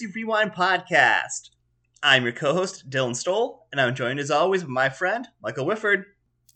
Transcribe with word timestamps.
welcome 0.00 0.12
to 0.12 0.18
the 0.18 0.22
Fantasy 0.22 0.24
Rewind 0.24 0.52
podcast. 0.52 1.50
I'm 2.02 2.22
your 2.22 2.32
co-host 2.32 2.88
Dylan 2.88 3.16
Stoll, 3.16 3.66
and 3.72 3.80
I'm 3.80 3.94
joined 3.94 4.20
as 4.20 4.30
always 4.30 4.62
by 4.62 4.68
my 4.68 4.88
friend 4.90 5.26
Michael 5.42 5.66
Whitford. 5.66 6.04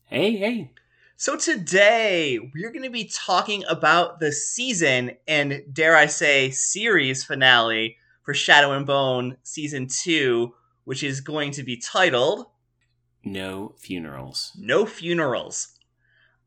Hey, 0.05 0.37
hey. 0.37 0.71
So 1.17 1.37
today 1.37 2.39
we're 2.55 2.71
going 2.71 2.85
to 2.85 2.91
be 2.91 3.11
talking 3.13 3.65
about 3.69 4.21
the 4.21 4.33
season 4.33 5.13
and 5.27 5.63
dare 5.73 5.97
I 5.97 6.07
say 6.07 6.51
series 6.51 7.25
finale 7.25 7.97
for 8.23 8.35
Shadow 8.35 8.73
and 8.73 8.87
Bone 8.87 9.37
season 9.43 9.89
2, 9.89 10.53
which 10.85 11.03
is 11.03 11.21
going 11.21 11.53
to 11.53 11.63
be 11.63 11.77
titled 11.77 12.47
No 13.25 13.75
Funerals. 13.79 14.53
No 14.59 14.87
Funerals. 14.87 15.79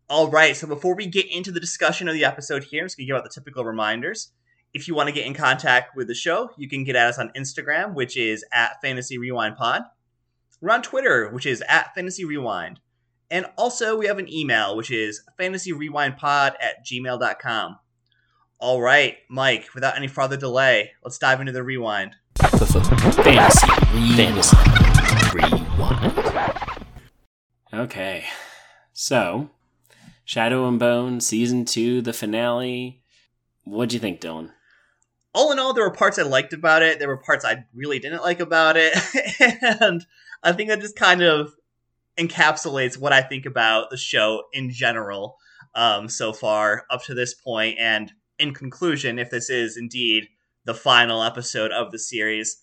All 0.10 0.30
right, 0.30 0.56
so 0.56 0.68
before 0.68 0.96
we 0.96 1.08
get 1.08 1.30
into 1.30 1.52
the 1.52 1.60
discussion 1.60 2.08
of 2.08 2.14
the 2.14 2.26
episode 2.26 2.66
here, 2.66 2.84
I'm 2.84 2.86
just 2.88 2.98
going 2.98 3.06
to 3.06 3.08
give 3.08 3.18
out 3.18 3.24
the 3.24 3.30
typical 3.30 3.66
reminders. 3.66 4.32
If 4.76 4.90
you 4.90 4.94
want 4.94 5.08
to 5.08 5.14
get 5.14 5.26
in 5.26 5.34
contact 5.34 5.96
with 5.96 6.08
the 6.10 6.14
show, 6.14 6.50
you 6.58 6.68
can 6.68 6.84
get 6.84 6.98
at 6.98 7.08
us 7.08 7.18
on 7.18 7.30
Instagram, 7.30 7.94
which 7.94 8.18
is 8.18 8.44
at 8.52 8.82
Fantasy 8.82 9.18
Rewind 9.18 9.56
Pod. 9.56 9.84
We're 10.60 10.74
on 10.74 10.82
Twitter, 10.82 11.30
which 11.30 11.46
is 11.46 11.64
at 11.70 11.96
Fantasy 11.96 12.26
Rewind. 12.26 12.82
And 13.32 13.46
also, 13.58 13.98
we 13.98 14.08
have 14.08 14.20
an 14.20 14.30
email, 14.30 14.76
which 14.76 14.92
is 14.92 15.22
fantasyrewindpod 15.40 16.56
at 16.60 16.86
gmail.com. 16.86 17.80
All 18.60 18.82
right, 18.82 19.16
Mike, 19.30 19.70
without 19.74 19.96
any 19.96 20.10
further 20.10 20.36
delay, 20.36 20.92
let's 21.06 21.20
dive 21.20 21.40
into 21.40 21.54
the 21.54 21.64
rewind. 21.64 22.18
Fantasy. 22.38 22.80
Fantasy. 24.18 24.58
Rewind. 25.34 26.86
Okay. 27.74 28.26
So, 28.92 29.52
Shadow 30.26 30.68
and 30.68 30.78
Bone, 30.78 31.22
Season 31.22 31.64
2, 31.64 32.02
the 32.02 32.12
finale. 32.12 33.02
What'd 33.64 33.94
you 33.94 34.00
think, 34.02 34.20
Dylan? 34.20 34.52
All 35.36 35.52
in 35.52 35.60
all, 35.60 35.74
there 35.74 35.84
were 35.84 35.94
parts 35.94 36.18
I 36.18 36.24
liked 36.24 36.54
about 36.54 36.82
it. 36.82 36.98
There 36.98 37.10
were 37.10 37.18
parts 37.18 37.46
I 37.46 37.66
really 37.74 38.00
didn't 38.00 38.24
like 38.24 38.40
about 38.40 38.78
it. 38.78 38.98
and 39.82 40.06
I 40.42 40.54
think 40.54 40.70
that 40.70 40.82
just 40.82 40.96
kind 40.96 41.22
of 41.22 41.54
encapsulates 42.18 42.98
what 42.98 43.14
I 43.14 43.22
think 43.22 43.46
about 43.46 43.90
the 43.90 43.98
show 43.98 44.44
in 44.54 44.72
general 44.72 45.38
um, 45.76 46.08
so 46.08 46.32
far 46.32 46.86
up 46.90 47.04
to 47.04 47.14
this 47.14 47.34
point. 47.34 47.78
And 47.80 48.14
in 48.40 48.54
conclusion, 48.54 49.20
if 49.20 49.30
this 49.30 49.50
is 49.50 49.78
indeed 49.78 50.30
the 50.64 50.74
final 50.74 51.22
episode 51.22 51.72
of 51.72 51.92
the 51.92 52.00
series. 52.00 52.62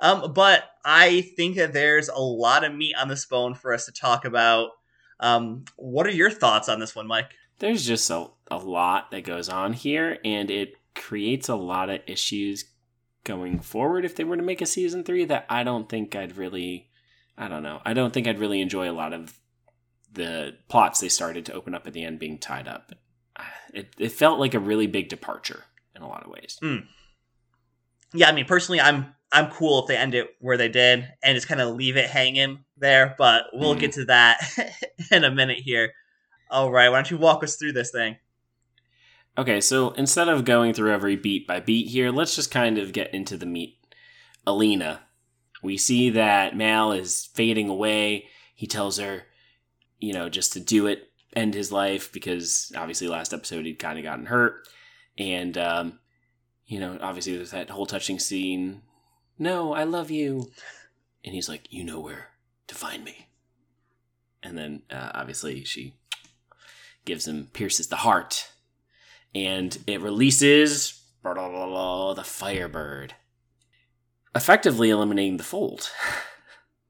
Um, 0.00 0.32
but 0.32 0.64
I 0.84 1.22
think 1.36 1.56
that 1.56 1.72
there's 1.72 2.08
a 2.08 2.18
lot 2.18 2.64
of 2.64 2.74
meat 2.74 2.94
on 2.96 3.08
this 3.08 3.26
bone 3.26 3.54
for 3.54 3.74
us 3.74 3.86
to 3.86 3.92
talk 3.92 4.24
about. 4.24 4.70
Um, 5.20 5.64
what 5.76 6.06
are 6.06 6.12
your 6.12 6.30
thoughts 6.30 6.68
on 6.68 6.80
this 6.80 6.96
one, 6.96 7.06
Mike? 7.06 7.32
There's 7.58 7.86
just 7.86 8.10
a, 8.10 8.28
a 8.50 8.56
lot 8.56 9.10
that 9.12 9.22
goes 9.22 9.48
on 9.48 9.72
here, 9.72 10.18
and 10.24 10.50
it 10.50 10.74
creates 10.94 11.48
a 11.48 11.54
lot 11.54 11.90
of 11.90 12.00
issues 12.06 12.66
going 13.24 13.60
forward 13.60 14.04
if 14.04 14.16
they 14.16 14.24
were 14.24 14.36
to 14.36 14.42
make 14.42 14.60
a 14.60 14.66
season 14.66 15.04
three 15.04 15.24
that 15.24 15.46
I 15.48 15.62
don't 15.62 15.88
think 15.88 16.16
I'd 16.16 16.36
really 16.36 16.88
I 17.36 17.48
don't 17.48 17.62
know. 17.62 17.80
I 17.84 17.94
don't 17.94 18.12
think 18.12 18.26
I'd 18.26 18.38
really 18.38 18.60
enjoy 18.60 18.90
a 18.90 18.92
lot 18.92 19.12
of 19.12 19.38
the 20.12 20.54
plots 20.68 21.00
they 21.00 21.08
started 21.08 21.46
to 21.46 21.52
open 21.52 21.74
up 21.74 21.86
at 21.86 21.92
the 21.92 22.04
end 22.04 22.18
being 22.18 22.38
tied 22.38 22.68
up. 22.68 22.92
It, 23.72 23.94
it 23.98 24.12
felt 24.12 24.38
like 24.38 24.54
a 24.54 24.58
really 24.58 24.86
big 24.86 25.08
departure 25.08 25.64
in 25.96 26.02
a 26.02 26.08
lot 26.08 26.24
of 26.24 26.30
ways. 26.30 26.58
Mm. 26.62 26.86
Yeah, 28.12 28.28
I 28.28 28.32
mean, 28.32 28.44
personally, 28.44 28.80
I'm 28.80 29.14
I'm 29.32 29.50
cool 29.50 29.80
if 29.80 29.88
they 29.88 29.96
end 29.96 30.14
it 30.14 30.28
where 30.40 30.58
they 30.58 30.68
did 30.68 31.08
and 31.22 31.34
just 31.34 31.48
kind 31.48 31.60
of 31.60 31.74
leave 31.74 31.96
it 31.96 32.10
hanging 32.10 32.64
there. 32.76 33.14
But 33.16 33.44
we'll 33.54 33.74
mm. 33.74 33.80
get 33.80 33.92
to 33.92 34.04
that 34.04 34.40
in 35.10 35.24
a 35.24 35.30
minute 35.30 35.58
here. 35.58 35.92
All 36.50 36.70
right, 36.70 36.90
why 36.90 36.98
don't 36.98 37.10
you 37.10 37.16
walk 37.16 37.42
us 37.42 37.56
through 37.56 37.72
this 37.72 37.90
thing? 37.90 38.16
Okay, 39.36 39.62
so 39.62 39.92
instead 39.92 40.28
of 40.28 40.44
going 40.44 40.74
through 40.74 40.92
every 40.92 41.16
beat 41.16 41.46
by 41.46 41.58
beat 41.58 41.88
here, 41.88 42.10
let's 42.10 42.36
just 42.36 42.50
kind 42.50 42.76
of 42.76 42.92
get 42.92 43.14
into 43.14 43.36
the 43.36 43.46
meat. 43.46 43.78
Alina. 44.46 45.02
We 45.62 45.78
see 45.78 46.10
that 46.10 46.56
Mal 46.56 46.92
is 46.92 47.30
fading 47.34 47.68
away. 47.68 48.26
He 48.54 48.66
tells 48.66 48.98
her, 48.98 49.24
you 49.98 50.12
know, 50.12 50.28
just 50.28 50.52
to 50.52 50.60
do 50.60 50.86
it, 50.86 51.10
end 51.34 51.54
his 51.54 51.72
life, 51.72 52.12
because 52.12 52.72
obviously 52.76 53.08
last 53.08 53.32
episode 53.32 53.64
he'd 53.64 53.78
kind 53.78 53.98
of 53.98 54.04
gotten 54.04 54.26
hurt. 54.26 54.68
And, 55.16 55.56
um, 55.56 56.00
you 56.66 56.80
know, 56.80 56.98
obviously 57.00 57.36
there's 57.36 57.52
that 57.52 57.70
whole 57.70 57.86
touching 57.86 58.18
scene. 58.18 58.82
No, 59.38 59.72
I 59.72 59.84
love 59.84 60.10
you. 60.10 60.50
And 61.24 61.34
he's 61.34 61.48
like, 61.48 61.72
you 61.72 61.84
know 61.84 62.00
where 62.00 62.30
to 62.66 62.74
find 62.74 63.04
me. 63.04 63.28
And 64.42 64.58
then, 64.58 64.82
uh, 64.90 65.12
obviously, 65.14 65.62
she 65.64 65.94
gives 67.04 67.26
him, 67.26 67.48
pierces 67.52 67.86
the 67.86 67.96
heart 67.96 68.51
and 69.34 69.76
it 69.86 70.00
releases 70.00 71.02
blah, 71.22 71.34
blah, 71.34 71.48
blah, 71.48 72.14
the 72.14 72.24
Firebird, 72.24 73.14
effectively 74.34 74.90
eliminating 74.90 75.36
the 75.36 75.44
fold. 75.44 75.90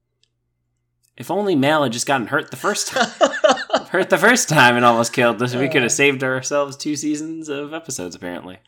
if 1.17 1.31
only 1.31 1.55
Mal 1.55 1.83
had 1.83 1.93
just 1.93 2.07
gotten 2.07 2.29
hurt 2.29 2.51
the 2.51 2.57
first 2.57 2.89
time. 2.89 3.11
hurt 3.91 4.11
the 4.11 4.19
first 4.19 4.49
time 4.49 4.77
and 4.77 4.85
almost 4.85 5.13
killed 5.13 5.43
us, 5.43 5.55
we 5.55 5.69
could 5.69 5.83
have 5.83 5.91
uh. 5.91 5.95
saved 5.95 6.25
ourselves 6.25 6.77
two 6.77 6.97
seasons 6.97 7.49
of 7.49 7.75
episodes, 7.75 8.15
apparently. 8.15 8.59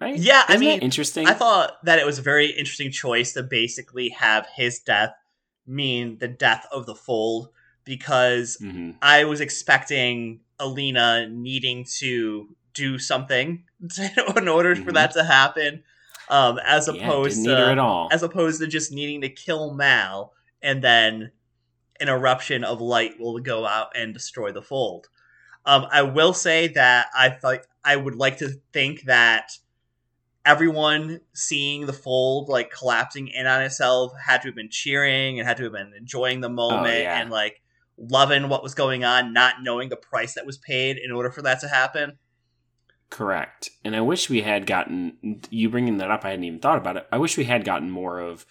Right? 0.00 0.16
Yeah, 0.16 0.44
Isn't 0.48 0.56
I 0.56 0.58
mean, 0.58 0.80
interesting. 0.80 1.26
I 1.26 1.34
thought 1.34 1.84
that 1.84 1.98
it 1.98 2.06
was 2.06 2.18
a 2.18 2.22
very 2.22 2.50
interesting 2.50 2.92
choice 2.92 3.32
to 3.32 3.42
basically 3.42 4.10
have 4.10 4.46
his 4.54 4.78
death 4.78 5.12
mean 5.66 6.18
the 6.18 6.28
death 6.28 6.66
of 6.72 6.86
the 6.86 6.94
fold 6.94 7.50
because 7.88 8.58
mm-hmm. 8.62 8.90
I 9.02 9.24
was 9.24 9.40
expecting 9.40 10.40
Alina 10.60 11.26
needing 11.28 11.86
to 11.98 12.54
do 12.74 12.98
something 12.98 13.64
in 14.36 14.46
order 14.46 14.74
mm-hmm. 14.74 14.84
for 14.84 14.92
that 14.92 15.12
to 15.12 15.24
happen, 15.24 15.82
um, 16.28 16.60
as 16.64 16.86
opposed 16.86 17.44
yeah, 17.44 17.74
to 17.74 18.08
as 18.12 18.22
opposed 18.22 18.60
to 18.60 18.66
just 18.66 18.92
needing 18.92 19.22
to 19.22 19.30
kill 19.30 19.72
Mal 19.74 20.32
and 20.62 20.84
then 20.84 21.32
an 21.98 22.08
eruption 22.08 22.62
of 22.62 22.80
light 22.80 23.18
will 23.18 23.38
go 23.40 23.66
out 23.66 23.96
and 23.96 24.12
destroy 24.12 24.52
the 24.52 24.62
fold. 24.62 25.08
Um, 25.64 25.86
I 25.90 26.02
will 26.02 26.32
say 26.32 26.68
that 26.68 27.06
I 27.16 27.30
thought 27.30 27.60
I 27.84 27.96
would 27.96 28.14
like 28.14 28.38
to 28.38 28.50
think 28.72 29.04
that 29.04 29.52
everyone 30.44 31.20
seeing 31.34 31.86
the 31.86 31.92
fold 31.92 32.48
like 32.48 32.70
collapsing 32.70 33.28
in 33.28 33.46
on 33.46 33.62
itself 33.62 34.12
had 34.24 34.42
to 34.42 34.48
have 34.48 34.54
been 34.54 34.70
cheering 34.70 35.38
and 35.38 35.48
had 35.48 35.56
to 35.56 35.64
have 35.64 35.72
been 35.72 35.92
enjoying 35.96 36.40
the 36.40 36.48
oh, 36.48 36.52
moment 36.52 36.94
oh, 36.94 36.98
yeah. 36.98 37.20
and 37.20 37.30
like 37.30 37.60
loving 37.98 38.48
what 38.48 38.62
was 38.62 38.74
going 38.74 39.04
on, 39.04 39.32
not 39.32 39.56
knowing 39.62 39.88
the 39.88 39.96
price 39.96 40.34
that 40.34 40.46
was 40.46 40.58
paid 40.58 40.96
in 40.96 41.10
order 41.10 41.30
for 41.30 41.42
that 41.42 41.60
to 41.60 41.68
happen. 41.68 42.18
Correct. 43.10 43.70
And 43.84 43.96
I 43.96 44.00
wish 44.00 44.28
we 44.28 44.42
had 44.42 44.66
gotten 44.66 45.40
you 45.50 45.70
bringing 45.70 45.98
that 45.98 46.10
up. 46.10 46.24
I 46.24 46.30
hadn't 46.30 46.44
even 46.44 46.58
thought 46.58 46.78
about 46.78 46.96
it. 46.96 47.06
I 47.10 47.18
wish 47.18 47.36
we 47.36 47.44
had 47.44 47.64
gotten 47.64 47.90
more 47.90 48.20
of 48.20 48.44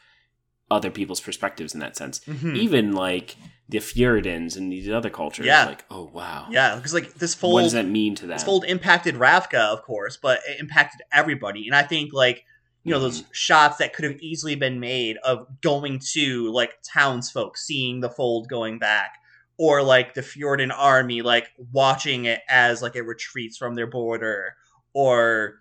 other 0.69 0.89
people's 0.89 1.21
perspectives 1.21 1.73
in 1.73 1.79
that 1.79 1.95
sense. 1.95 2.19
Mm-hmm. 2.21 2.55
Even 2.55 2.91
like 2.93 3.35
the 3.69 3.77
Fjerdans 3.77 4.57
and 4.57 4.71
these 4.71 4.89
other 4.89 5.09
cultures. 5.09 5.45
Yeah. 5.45 5.65
Like, 5.65 5.85
oh 5.91 6.09
wow. 6.11 6.47
Yeah, 6.49 6.75
because 6.75 6.93
like 6.93 7.13
this 7.15 7.35
fold. 7.35 7.53
What 7.53 7.63
does 7.63 7.73
that 7.73 7.87
mean 7.87 8.15
to 8.15 8.23
them? 8.23 8.35
This 8.35 8.43
fold 8.43 8.65
impacted 8.65 9.15
Ravka, 9.15 9.59
of 9.59 9.83
course, 9.83 10.17
but 10.17 10.39
it 10.47 10.59
impacted 10.59 11.01
everybody. 11.11 11.67
And 11.67 11.75
I 11.75 11.83
think 11.83 12.11
like 12.13 12.43
you 12.83 12.93
know 12.93 12.99
those 12.99 13.21
mm-hmm. 13.21 13.31
shots 13.33 13.77
that 13.77 13.93
could 13.93 14.05
have 14.05 14.19
easily 14.21 14.55
been 14.55 14.79
made 14.79 15.17
of 15.17 15.45
going 15.61 15.99
to 16.13 16.51
like 16.51 16.73
townsfolk 16.83 17.57
seeing 17.57 17.99
the 17.99 18.09
fold 18.09 18.47
going 18.47 18.79
back 18.79 19.19
or 19.57 19.81
like 19.81 20.13
the 20.13 20.21
Fjerdan 20.21 20.71
army 20.75 21.21
like 21.21 21.49
watching 21.71 22.25
it 22.25 22.41
as 22.47 22.81
like 22.81 22.95
it 22.95 23.01
retreats 23.01 23.57
from 23.57 23.75
their 23.75 23.87
border 23.87 24.55
or 24.93 25.59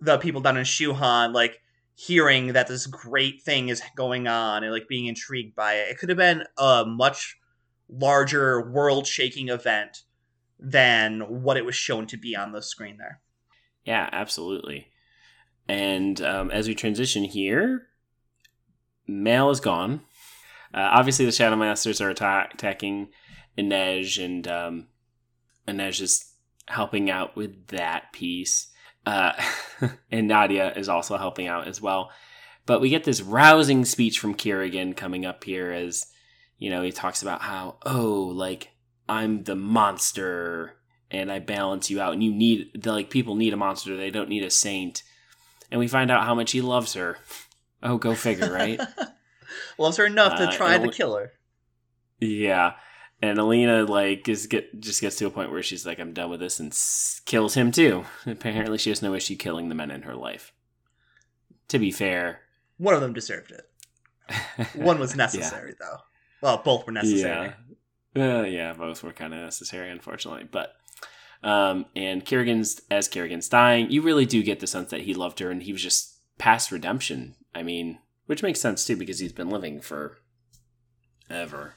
the 0.00 0.18
people 0.18 0.40
down 0.40 0.56
in 0.56 0.64
Shu 0.64 0.92
Han 0.92 1.32
like 1.32 1.60
hearing 1.94 2.54
that 2.54 2.66
this 2.66 2.86
great 2.86 3.42
thing 3.42 3.68
is 3.68 3.82
going 3.96 4.26
on 4.26 4.64
and 4.64 4.72
like 4.72 4.88
being 4.88 5.06
intrigued 5.06 5.54
by 5.54 5.74
it. 5.74 5.90
It 5.90 5.98
could 5.98 6.08
have 6.08 6.18
been 6.18 6.44
a 6.56 6.84
much 6.86 7.36
larger 7.88 8.70
world 8.70 9.06
shaking 9.06 9.48
event 9.48 10.02
than 10.58 11.42
what 11.42 11.56
it 11.56 11.64
was 11.64 11.74
shown 11.74 12.06
to 12.06 12.16
be 12.16 12.36
on 12.36 12.52
the 12.52 12.62
screen 12.62 12.96
there. 12.98 13.20
Yeah, 13.84 14.08
absolutely. 14.12 14.88
And 15.68 16.20
um, 16.20 16.50
as 16.50 16.68
we 16.68 16.74
transition 16.74 17.24
here, 17.24 17.86
Mal 19.06 19.50
is 19.50 19.60
gone. 19.60 20.02
Uh, 20.72 20.88
obviously, 20.92 21.24
the 21.24 21.32
Shadow 21.32 21.56
Masters 21.56 22.00
are 22.00 22.10
attack- 22.10 22.54
attacking 22.54 23.08
Inej, 23.58 24.22
and 24.24 24.46
um, 24.48 24.86
Inej 25.66 26.00
is 26.00 26.32
helping 26.66 27.10
out 27.10 27.36
with 27.36 27.68
that 27.68 28.12
piece. 28.12 28.68
Uh, 29.04 29.32
and 30.10 30.28
Nadia 30.28 30.72
is 30.74 30.88
also 30.88 31.16
helping 31.16 31.46
out 31.46 31.66
as 31.66 31.80
well. 31.80 32.10
But 32.66 32.80
we 32.80 32.90
get 32.90 33.04
this 33.04 33.20
rousing 33.20 33.84
speech 33.84 34.18
from 34.18 34.34
Kirigan 34.34 34.96
coming 34.96 35.26
up 35.26 35.42
here 35.44 35.72
as, 35.72 36.06
you 36.58 36.70
know, 36.70 36.82
he 36.82 36.92
talks 36.92 37.22
about 37.22 37.42
how, 37.42 37.78
oh, 37.84 38.30
like, 38.34 38.70
I'm 39.08 39.42
the 39.44 39.56
monster 39.56 40.76
and 41.10 41.32
I 41.32 41.40
balance 41.40 41.90
you 41.90 42.00
out. 42.00 42.12
And 42.12 42.22
you 42.22 42.32
need, 42.32 42.86
like, 42.86 43.10
people 43.10 43.34
need 43.34 43.52
a 43.52 43.56
monster. 43.56 43.96
They 43.96 44.10
don't 44.10 44.28
need 44.28 44.44
a 44.44 44.50
saint. 44.50 45.02
And 45.70 45.80
we 45.80 45.88
find 45.88 46.10
out 46.10 46.24
how 46.24 46.34
much 46.34 46.52
he 46.52 46.60
loves 46.60 46.94
her. 46.94 47.16
Oh, 47.82 47.96
go 47.96 48.14
figure, 48.14 48.52
right? 48.52 48.80
loves 49.78 49.96
her 49.96 50.06
enough 50.06 50.36
to 50.38 50.48
uh, 50.48 50.52
try 50.52 50.78
to 50.78 50.90
kill 50.90 51.16
her. 51.16 51.32
Yeah 52.20 52.74
and 53.22 53.38
Alina 53.38 53.84
like 53.84 54.28
is 54.28 54.46
get 54.46 54.80
just 54.80 55.00
gets 55.00 55.16
to 55.16 55.26
a 55.26 55.30
point 55.30 55.50
where 55.50 55.62
she's 55.62 55.84
like, 55.86 55.98
"I'm 55.98 56.12
done 56.12 56.30
with 56.30 56.40
this," 56.40 56.58
and 56.60 56.72
s- 56.72 57.20
kills 57.24 57.54
him 57.54 57.70
too. 57.72 58.04
Apparently, 58.26 58.78
she 58.78 58.90
has 58.90 59.02
no 59.02 59.14
issue 59.14 59.36
killing 59.36 59.68
the 59.68 59.74
men 59.74 59.90
in 59.90 60.02
her 60.02 60.14
life. 60.14 60.52
to 61.68 61.78
be 61.78 61.90
fair, 61.92 62.40
one 62.78 62.94
of 62.94 63.00
them 63.00 63.12
deserved 63.12 63.52
it. 63.52 63.66
One 64.74 64.98
was 65.00 65.16
necessary, 65.16 65.74
yeah. 65.80 65.86
though. 65.86 65.96
Well, 66.40 66.62
both 66.64 66.86
were 66.86 66.92
necessary. 66.92 67.52
Yeah, 68.14 68.38
uh, 68.38 68.42
yeah, 68.42 68.72
both 68.74 69.02
were 69.02 69.12
kind 69.12 69.34
of 69.34 69.40
necessary, 69.40 69.90
unfortunately. 69.90 70.48
But 70.50 70.74
um, 71.42 71.86
and 71.96 72.24
Kirigan's 72.24 72.80
as 72.90 73.08
Kirigan's 73.08 73.48
dying, 73.48 73.90
you 73.90 74.02
really 74.02 74.26
do 74.26 74.42
get 74.42 74.60
the 74.60 74.66
sense 74.68 74.90
that 74.90 75.00
he 75.02 75.14
loved 75.14 75.38
her, 75.40 75.50
and 75.50 75.62
he 75.62 75.72
was 75.72 75.82
just 75.82 76.16
past 76.38 76.70
redemption. 76.70 77.34
I 77.54 77.62
mean, 77.64 77.98
which 78.26 78.42
makes 78.42 78.60
sense 78.60 78.84
too 78.86 78.96
because 78.96 79.18
he's 79.18 79.32
been 79.32 79.50
living 79.50 79.80
for 79.80 80.18
ever, 81.28 81.74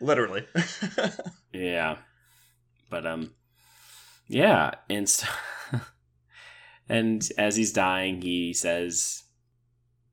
literally. 0.00 0.46
yeah, 1.52 1.96
but 2.90 3.06
um, 3.06 3.32
yeah, 4.28 4.72
and 4.88 5.08
so, 5.08 5.26
and 6.88 7.28
as 7.38 7.56
he's 7.56 7.72
dying, 7.72 8.22
he 8.22 8.52
says, 8.52 9.24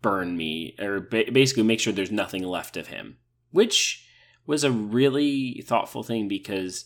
"Burn 0.02 0.38
me," 0.38 0.76
or 0.80 1.00
ba- 1.00 1.32
basically 1.32 1.64
make 1.64 1.80
sure 1.80 1.94
there's 1.94 2.12
nothing 2.12 2.44
left 2.44 2.78
of 2.78 2.88
him, 2.88 3.18
which 3.52 4.06
was 4.46 4.64
a 4.64 4.72
really 4.72 5.64
thoughtful 5.66 6.04
thing 6.04 6.28
because, 6.28 6.86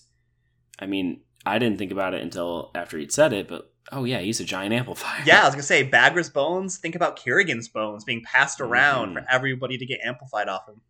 I 0.79 0.85
mean, 0.85 1.21
I 1.45 1.59
didn't 1.59 1.77
think 1.77 1.91
about 1.91 2.13
it 2.13 2.21
until 2.21 2.71
after 2.75 2.97
he'd 2.97 3.11
said 3.11 3.33
it, 3.33 3.47
but 3.47 3.71
oh 3.91 4.03
yeah, 4.03 4.19
he's 4.19 4.39
a 4.39 4.45
giant 4.45 4.73
amplifier. 4.73 5.23
Yeah, 5.25 5.41
I 5.41 5.45
was 5.45 5.55
gonna 5.55 5.63
say 5.63 5.87
Bagra's 5.87 6.29
bones. 6.29 6.77
Think 6.77 6.95
about 6.95 7.17
Kirigan's 7.17 7.67
bones 7.67 8.03
being 8.03 8.23
passed 8.23 8.61
around 8.61 9.09
mm-hmm. 9.09 9.25
for 9.25 9.25
everybody 9.31 9.77
to 9.77 9.85
get 9.85 9.99
amplified 10.03 10.49
off 10.49 10.67
him. 10.67 10.81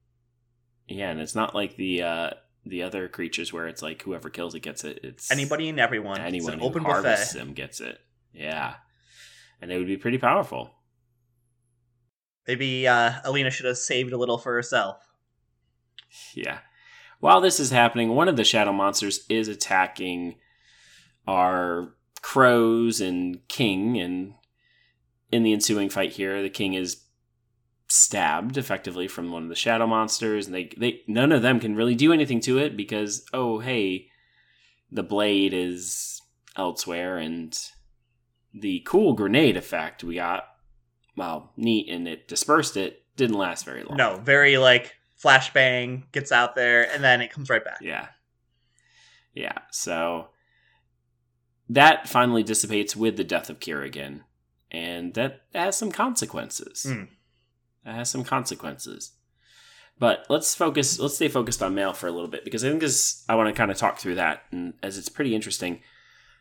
Yeah, 0.88 1.10
and 1.10 1.20
it's 1.20 1.36
not 1.36 1.54
like 1.54 1.76
the 1.76 2.04
uh 2.04 2.30
the 2.66 2.84
other 2.84 3.08
creatures 3.08 3.54
where 3.54 3.68
it's 3.68 3.82
like 3.82 4.02
whoever 4.02 4.30
kills 4.30 4.56
it 4.56 4.62
gets 4.62 4.84
it. 4.84 5.00
It's 5.04 5.32
anybody 5.32 5.70
and 5.70 5.80
everyone. 5.80 6.22
Anyone 6.22 6.60
who 6.60 6.66
open 6.66 6.84
harvests 6.84 7.34
buffet. 7.34 7.46
them 7.46 7.54
gets 7.54 7.80
it. 7.80 8.00
Yeah, 8.34 8.76
and 9.62 9.72
it 9.72 9.78
would 9.78 9.88
be 9.88 9.98
pretty 9.98 10.18
powerful. 10.18 10.72
Maybe 12.48 12.88
uh, 12.88 13.14
Alina 13.26 13.52
should 13.52 13.66
have 13.66 13.78
saved 13.78 14.14
a 14.14 14.18
little 14.18 14.38
for 14.38 14.54
herself. 14.54 15.06
Yeah. 16.34 16.60
While 17.20 17.42
this 17.42 17.60
is 17.60 17.72
happening, 17.72 18.10
one 18.10 18.30
of 18.30 18.38
the 18.38 18.46
shadow 18.46 18.72
monsters 18.72 19.26
is 19.28 19.48
attacking 19.48 20.36
our 21.28 21.94
crows 22.22 23.02
and 23.02 23.46
king, 23.48 24.00
and 24.00 24.36
in 25.32 25.44
the 25.44 25.52
ensuing 25.52 25.90
fight 25.90 26.14
here, 26.14 26.42
the 26.42 26.50
king 26.50 26.74
is 26.74 27.04
stabbed 27.88 28.58
effectively 28.58 29.08
from 29.08 29.32
one 29.32 29.44
of 29.44 29.50
the 29.50 29.56
shadow 29.56 29.88
monsters 29.88 30.46
and 30.46 30.54
they 30.54 30.70
they 30.78 31.02
none 31.08 31.32
of 31.32 31.42
them 31.42 31.60
can 31.60 31.76
really 31.76 31.96
do 31.96 32.12
anything 32.12 32.42
to 32.42 32.58
it 32.58 32.76
because 32.76 33.26
oh 33.34 33.60
hey 33.60 34.08
the 34.92 35.04
blade 35.04 35.54
is 35.54 36.22
elsewhere 36.58 37.18
and 37.18 37.70
the 38.54 38.82
cool 38.86 39.14
grenade 39.14 39.56
effect 39.56 40.04
we 40.04 40.16
got 40.16 40.48
well 41.16 41.54
neat 41.56 41.90
and 41.90 42.08
it 42.08 42.28
dispersed 42.28 42.76
it 42.76 43.04
didn't 43.16 43.38
last 43.38 43.66
very 43.66 43.84
long. 43.84 43.98
No 43.98 44.18
very 44.18 44.58
like 44.58 44.96
flashbang 45.22 46.04
gets 46.12 46.32
out 46.32 46.56
there 46.56 46.92
and 46.92 47.04
then 47.04 47.22
it 47.22 47.32
comes 47.32 47.50
right 47.50 47.64
back. 47.64 47.80
Yeah. 47.82 48.08
Yeah 49.34 49.60
so 49.72 50.28
that 51.70 52.10
finally 52.10 52.44
dissipates 52.44 52.96
with 52.96 53.16
the 53.16 53.24
death 53.24 53.50
of 53.50 53.60
Kirigan 53.60 54.22
and 54.72 55.14
that 55.14 55.44
has 55.56 55.78
some 55.78 55.92
consequences. 55.92 56.86
Mm 56.88 57.08
it 57.88 57.94
has 57.94 58.10
some 58.10 58.24
consequences. 58.24 59.14
But 60.00 60.26
let's 60.30 60.54
focus. 60.54 61.00
Let's 61.00 61.16
stay 61.16 61.28
focused 61.28 61.64
on 61.64 61.74
Mal 61.74 61.94
for 61.94 62.08
a 62.08 62.12
little 62.12 62.28
bit 62.28 62.44
because 62.44 62.64
I 62.64 62.70
think 62.70 62.82
this. 62.82 63.24
I 63.28 63.36
want 63.36 63.48
to 63.48 63.58
kind 63.58 63.72
of 63.72 63.78
talk 63.78 63.98
through 63.98 64.16
that, 64.16 64.44
and 64.52 64.74
as 64.84 64.98
it's 64.98 65.10
pretty 65.10 65.34
interesting. 65.34 65.82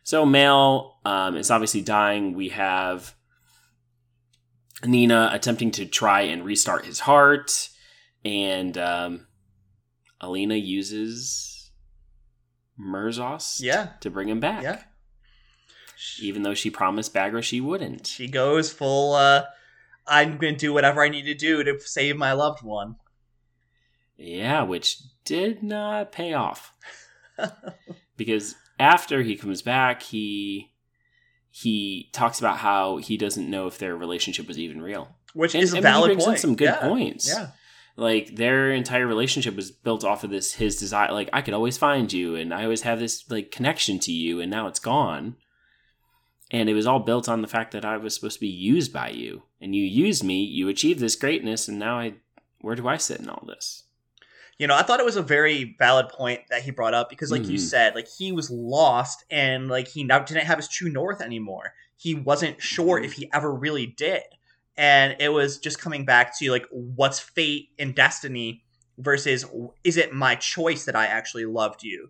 So 0.03 0.25
Mal 0.25 0.99
um, 1.05 1.35
is 1.35 1.49
obviously 1.49 1.81
dying. 1.81 2.33
We 2.33 2.49
have 2.49 3.15
Nina 4.85 5.31
attempting 5.33 5.71
to 5.71 5.85
try 5.85 6.21
and 6.21 6.45
restart 6.45 6.85
his 6.85 6.99
heart, 6.99 7.69
and 8.23 8.77
um, 8.77 9.27
Alina 10.21 10.55
uses 10.55 11.71
Merzost 12.79 13.61
yeah. 13.61 13.89
to 14.01 14.11
bring 14.11 14.29
him 14.29 14.39
back. 14.39 14.63
Yeah. 14.63 14.83
Even 16.21 16.43
though 16.43 16.53
she 16.53 16.69
promised 16.69 17.11
Bagra 17.11 17.41
she 17.41 17.59
wouldn't. 17.59 18.05
She 18.05 18.27
goes 18.27 18.71
full 18.71 19.15
uh, 19.15 19.45
I'm 20.07 20.37
going 20.37 20.55
to 20.55 20.59
do 20.59 20.73
whatever 20.73 21.03
I 21.03 21.09
need 21.09 21.23
to 21.23 21.33
do 21.33 21.63
to 21.63 21.79
save 21.79 22.17
my 22.17 22.33
loved 22.33 22.63
one. 22.63 22.95
Yeah, 24.17 24.63
which 24.63 24.99
did 25.25 25.61
not 25.61 26.11
pay 26.11 26.33
off. 26.33 26.73
because 28.17 28.55
after 28.79 29.21
he 29.21 29.35
comes 29.35 29.61
back, 29.61 30.01
he 30.01 30.71
he 31.49 32.09
talks 32.13 32.39
about 32.39 32.57
how 32.57 32.97
he 32.97 33.17
doesn't 33.17 33.49
know 33.49 33.67
if 33.67 33.77
their 33.77 33.95
relationship 33.95 34.47
was 34.47 34.59
even 34.59 34.81
real. 34.81 35.15
Which 35.33 35.55
and, 35.55 35.63
is 35.63 35.73
a 35.73 35.81
valid 35.81 36.17
point. 36.19 36.39
some 36.39 36.55
good 36.55 36.65
yeah. 36.65 36.79
points. 36.79 37.27
Yeah. 37.27 37.49
Like 37.95 38.35
their 38.35 38.71
entire 38.71 39.07
relationship 39.07 39.55
was 39.55 39.71
built 39.71 40.03
off 40.03 40.23
of 40.23 40.29
this 40.29 40.53
his 40.53 40.79
desire 40.79 41.11
like 41.11 41.29
I 41.33 41.41
could 41.41 41.55
always 41.55 41.77
find 41.77 42.13
you 42.13 42.35
and 42.35 42.53
I 42.53 42.63
always 42.63 42.83
have 42.83 42.99
this 42.99 43.29
like 43.29 43.51
connection 43.51 43.97
to 43.99 44.11
you 44.11 44.39
and 44.39 44.51
now 44.51 44.67
it's 44.67 44.79
gone 44.79 45.35
and 46.51 46.69
it 46.69 46.73
was 46.73 46.87
all 46.87 46.99
built 46.99 47.27
on 47.27 47.41
the 47.41 47.47
fact 47.47 47.71
that 47.71 47.85
I 47.85 47.97
was 47.97 48.15
supposed 48.15 48.35
to 48.35 48.41
be 48.41 48.47
used 48.47 48.93
by 48.93 49.09
you, 49.09 49.43
and 49.59 49.75
you 49.75 49.83
used 49.83 50.23
me. 50.23 50.43
You 50.43 50.69
achieved 50.69 50.99
this 50.99 51.15
greatness, 51.15 51.67
and 51.67 51.77
now 51.77 51.99
I, 51.99 52.13
where 52.61 52.75
do 52.75 52.87
I 52.87 52.97
sit 52.97 53.19
in 53.19 53.29
all 53.29 53.43
this? 53.45 53.83
You 54.57 54.65
know, 54.65 54.75
I 54.75 54.81
thought 54.81 54.99
it 54.99 55.05
was 55.05 55.17
a 55.17 55.21
very 55.21 55.75
valid 55.77 56.09
point 56.09 56.41
that 56.49 56.63
he 56.63 56.71
brought 56.71 56.93
up 56.93 57.09
because, 57.09 57.31
like 57.31 57.43
mm-hmm. 57.43 57.51
you 57.51 57.57
said, 57.57 57.95
like 57.95 58.07
he 58.07 58.31
was 58.31 58.49
lost 58.49 59.23
and 59.29 59.67
like 59.67 59.87
he 59.87 60.03
now 60.03 60.19
didn't 60.19 60.45
have 60.45 60.57
his 60.57 60.67
true 60.67 60.89
north 60.89 61.21
anymore. 61.21 61.73
He 61.97 62.15
wasn't 62.15 62.61
sure 62.61 62.97
mm-hmm. 62.97 63.05
if 63.05 63.13
he 63.13 63.29
ever 63.33 63.53
really 63.53 63.85
did, 63.85 64.23
and 64.77 65.17
it 65.19 65.29
was 65.29 65.57
just 65.57 65.79
coming 65.79 66.05
back 66.05 66.37
to 66.39 66.49
like 66.49 66.65
what's 66.71 67.19
fate 67.19 67.69
and 67.77 67.93
destiny 67.93 68.63
versus 68.97 69.45
is 69.83 69.97
it 69.97 70.13
my 70.13 70.35
choice 70.35 70.85
that 70.85 70.95
I 70.95 71.07
actually 71.07 71.45
loved 71.45 71.83
you? 71.83 72.09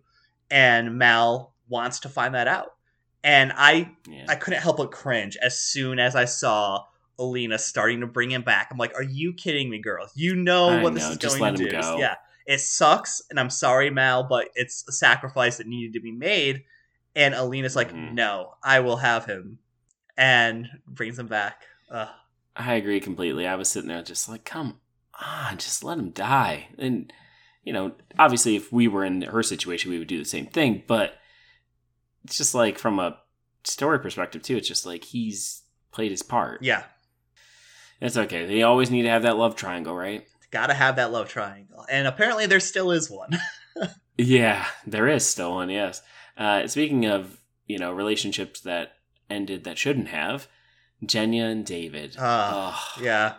And 0.50 0.96
Mal 0.96 1.52
wants 1.68 2.00
to 2.00 2.08
find 2.08 2.34
that 2.34 2.48
out 2.48 2.77
and 3.24 3.52
I 3.56 3.90
yeah. 4.08 4.26
I 4.28 4.34
couldn't 4.34 4.60
help 4.60 4.78
but 4.78 4.90
cringe 4.90 5.36
as 5.42 5.58
soon 5.58 5.98
as 5.98 6.14
I 6.14 6.24
saw 6.24 6.84
Alina 7.18 7.58
starting 7.58 8.00
to 8.00 8.06
bring 8.06 8.30
him 8.30 8.42
back. 8.42 8.68
I'm 8.70 8.78
like, 8.78 8.94
are 8.94 9.02
you 9.02 9.32
kidding 9.32 9.68
me, 9.68 9.80
girl? 9.80 10.08
You 10.14 10.36
know 10.36 10.68
I 10.70 10.82
what 10.82 10.94
this 10.94 11.08
is 11.08 11.16
Just 11.16 11.38
going 11.38 11.54
to 11.56 11.64
do. 11.64 11.80
Go. 11.80 11.96
Yeah, 11.98 12.14
it 12.46 12.60
sucks, 12.60 13.22
and 13.30 13.38
I'm 13.38 13.50
sorry, 13.50 13.90
Mal, 13.90 14.24
but 14.24 14.48
it's 14.54 14.84
a 14.88 14.92
sacrifice 14.92 15.58
that 15.58 15.66
needed 15.66 15.94
to 15.94 16.00
be 16.00 16.12
made. 16.12 16.64
And 17.16 17.34
Alina's 17.34 17.74
like, 17.74 17.92
mm-hmm. 17.92 18.14
no, 18.14 18.54
I 18.62 18.80
will 18.80 18.98
have 18.98 19.26
him, 19.26 19.58
and 20.16 20.68
brings 20.86 21.18
him 21.18 21.26
back. 21.26 21.62
Ugh. 21.90 22.08
I 22.54 22.74
agree 22.74 23.00
completely. 23.00 23.46
I 23.46 23.54
was 23.54 23.68
sitting 23.68 23.88
there 23.88 24.02
just 24.02 24.28
like, 24.28 24.44
come 24.44 24.80
on, 25.20 25.58
just 25.58 25.82
let 25.82 25.98
him 25.98 26.10
die. 26.10 26.68
And 26.78 27.12
you 27.64 27.72
know, 27.72 27.92
obviously, 28.18 28.56
if 28.56 28.72
we 28.72 28.88
were 28.88 29.04
in 29.04 29.22
her 29.22 29.42
situation, 29.42 29.90
we 29.90 29.98
would 29.98 30.08
do 30.08 30.18
the 30.18 30.24
same 30.24 30.46
thing, 30.46 30.84
but 30.86 31.17
it's 32.24 32.36
just 32.36 32.54
like 32.54 32.78
from 32.78 32.98
a 32.98 33.18
story 33.64 33.98
perspective 33.98 34.42
too. 34.42 34.56
It's 34.56 34.68
just 34.68 34.86
like 34.86 35.04
he's 35.04 35.62
played 35.92 36.10
his 36.10 36.22
part. 36.22 36.62
Yeah, 36.62 36.84
it's 38.00 38.16
okay. 38.16 38.46
They 38.46 38.62
always 38.62 38.90
need 38.90 39.02
to 39.02 39.10
have 39.10 39.22
that 39.22 39.36
love 39.36 39.56
triangle, 39.56 39.94
right? 39.94 40.26
Got 40.50 40.68
to 40.68 40.74
have 40.74 40.96
that 40.96 41.12
love 41.12 41.28
triangle, 41.28 41.84
and 41.90 42.06
apparently 42.06 42.46
there 42.46 42.60
still 42.60 42.90
is 42.90 43.10
one. 43.10 43.38
yeah, 44.16 44.66
there 44.86 45.08
is 45.08 45.26
still 45.26 45.54
one. 45.54 45.70
Yes. 45.70 46.02
Uh, 46.36 46.66
speaking 46.66 47.06
of 47.06 47.40
you 47.66 47.78
know 47.78 47.92
relationships 47.92 48.60
that 48.60 48.92
ended 49.28 49.64
that 49.64 49.78
shouldn't 49.78 50.08
have, 50.08 50.48
Genya 51.04 51.50
and 51.50 51.64
David. 51.64 52.16
Uh, 52.18 52.72
oh. 52.74 52.94
Yeah. 53.00 53.34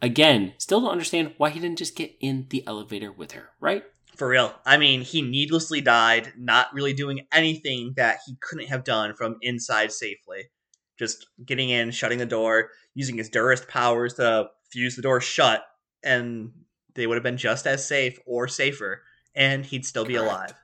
Again, 0.00 0.52
still 0.58 0.80
don't 0.80 0.92
understand 0.92 1.34
why 1.38 1.50
he 1.50 1.58
didn't 1.58 1.78
just 1.78 1.96
get 1.96 2.14
in 2.20 2.46
the 2.50 2.64
elevator 2.66 3.10
with 3.10 3.32
her, 3.32 3.50
right? 3.60 3.84
For 4.18 4.26
real. 4.26 4.52
I 4.66 4.78
mean, 4.78 5.02
he 5.02 5.22
needlessly 5.22 5.80
died, 5.80 6.32
not 6.36 6.74
really 6.74 6.92
doing 6.92 7.26
anything 7.32 7.92
that 7.96 8.18
he 8.26 8.34
couldn't 8.40 8.66
have 8.66 8.82
done 8.82 9.14
from 9.14 9.36
inside 9.42 9.92
safely. 9.92 10.50
Just 10.98 11.28
getting 11.46 11.70
in, 11.70 11.92
shutting 11.92 12.18
the 12.18 12.26
door, 12.26 12.70
using 12.94 13.16
his 13.16 13.30
Durast 13.30 13.68
powers 13.68 14.14
to 14.14 14.48
fuse 14.72 14.96
the 14.96 15.02
door 15.02 15.20
shut, 15.20 15.62
and 16.02 16.50
they 16.94 17.06
would 17.06 17.14
have 17.14 17.22
been 17.22 17.36
just 17.36 17.64
as 17.68 17.86
safe 17.86 18.18
or 18.26 18.48
safer, 18.48 19.02
and 19.36 19.64
he'd 19.64 19.86
still 19.86 20.04
be 20.04 20.14
Correct. 20.14 20.28
alive. 20.28 20.54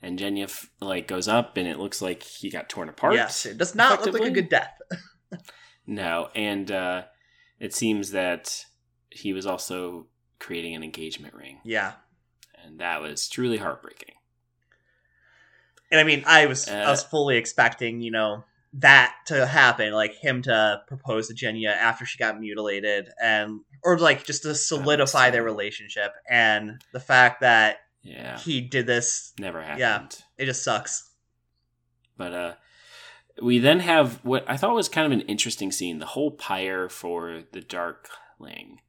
And 0.00 0.16
Genya 0.16 0.68
like 0.80 1.08
goes 1.08 1.26
up, 1.26 1.56
and 1.56 1.66
it 1.66 1.80
looks 1.80 2.00
like 2.00 2.22
he 2.22 2.50
got 2.50 2.68
torn 2.68 2.88
apart. 2.88 3.14
Yes, 3.14 3.46
it 3.46 3.58
does 3.58 3.74
not 3.74 4.04
look 4.04 4.14
like 4.14 4.28
a 4.28 4.30
good 4.30 4.48
death. 4.48 4.78
no, 5.88 6.28
and 6.36 6.70
uh, 6.70 7.02
it 7.58 7.74
seems 7.74 8.12
that 8.12 8.64
he 9.10 9.32
was 9.32 9.44
also 9.44 10.06
creating 10.38 10.74
an 10.74 10.82
engagement 10.82 11.34
ring. 11.34 11.60
Yeah. 11.64 11.92
And 12.64 12.80
that 12.80 13.00
was 13.00 13.28
truly 13.28 13.58
heartbreaking. 13.58 14.14
And 15.90 16.00
I 16.00 16.04
mean, 16.04 16.24
I 16.26 16.46
was 16.46 16.68
uh, 16.68 16.72
I 16.86 16.90
was 16.90 17.02
fully 17.02 17.36
expecting, 17.36 18.00
you 18.00 18.10
know, 18.10 18.44
that 18.74 19.14
to 19.26 19.46
happen, 19.46 19.92
like 19.92 20.14
him 20.14 20.42
to 20.42 20.82
propose 20.86 21.28
to 21.28 21.34
Genya 21.34 21.74
after 21.74 22.04
she 22.04 22.18
got 22.18 22.38
mutilated 22.38 23.08
and 23.22 23.60
or 23.82 23.98
like 23.98 24.24
just 24.24 24.42
to 24.42 24.54
solidify 24.54 25.30
their 25.30 25.42
relationship 25.42 26.12
and 26.28 26.82
the 26.92 27.00
fact 27.00 27.40
that 27.40 27.78
yeah 28.02 28.38
he 28.38 28.60
did 28.60 28.86
this 28.86 29.32
never 29.38 29.62
happened. 29.62 29.80
Yeah. 29.80 30.06
It 30.38 30.46
just 30.46 30.64
sucks. 30.64 31.08
But 32.16 32.32
uh 32.32 32.54
we 33.40 33.58
then 33.58 33.80
have 33.80 34.24
what 34.24 34.44
I 34.48 34.56
thought 34.56 34.74
was 34.74 34.88
kind 34.88 35.10
of 35.10 35.18
an 35.18 35.26
interesting 35.26 35.70
scene 35.70 35.98
the 35.98 36.06
whole 36.06 36.30
pyre 36.30 36.88
for 36.88 37.42
the 37.52 37.60
Darkling. 37.60 38.80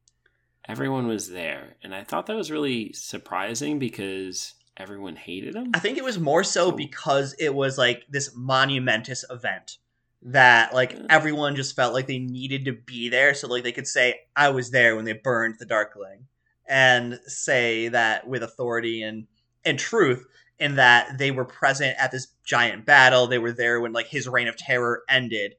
Everyone 0.67 1.07
was 1.07 1.29
there. 1.29 1.75
And 1.81 1.95
I 1.95 2.03
thought 2.03 2.25
that 2.27 2.35
was 2.35 2.51
really 2.51 2.91
surprising 2.93 3.79
because 3.79 4.53
everyone 4.75 5.15
hated 5.15 5.55
him. 5.55 5.71
I 5.73 5.79
think 5.79 5.97
it 5.97 6.03
was 6.03 6.19
more 6.19 6.43
so, 6.43 6.69
so 6.69 6.75
because 6.75 7.33
it 7.39 7.53
was 7.53 7.77
like 7.77 8.05
this 8.09 8.35
monumentous 8.35 9.23
event 9.29 9.77
that 10.21 10.73
like 10.73 10.97
everyone 11.09 11.55
just 11.55 11.75
felt 11.75 11.93
like 11.93 12.07
they 12.07 12.19
needed 12.19 12.65
to 12.65 12.73
be 12.73 13.07
there 13.07 13.33
so 13.33 13.47
like 13.47 13.63
they 13.63 13.71
could 13.71 13.87
say 13.87 14.19
I 14.35 14.49
was 14.49 14.71
there 14.71 14.95
when 14.95 15.05
they 15.05 15.13
burned 15.13 15.55
the 15.59 15.65
Darkling 15.65 16.25
and 16.67 17.19
say 17.25 17.87
that 17.89 18.27
with 18.27 18.43
authority 18.43 19.03
and 19.03 19.27
and 19.63 19.77
truth 19.77 20.25
in 20.59 20.75
that 20.75 21.17
they 21.17 21.31
were 21.31 21.45
present 21.45 21.95
at 21.99 22.11
this 22.11 22.27
giant 22.43 22.85
battle. 22.85 23.27
They 23.27 23.37
were 23.37 23.51
there 23.51 23.79
when 23.79 23.93
like 23.93 24.07
his 24.07 24.27
reign 24.27 24.47
of 24.47 24.57
terror 24.57 25.03
ended. 25.07 25.55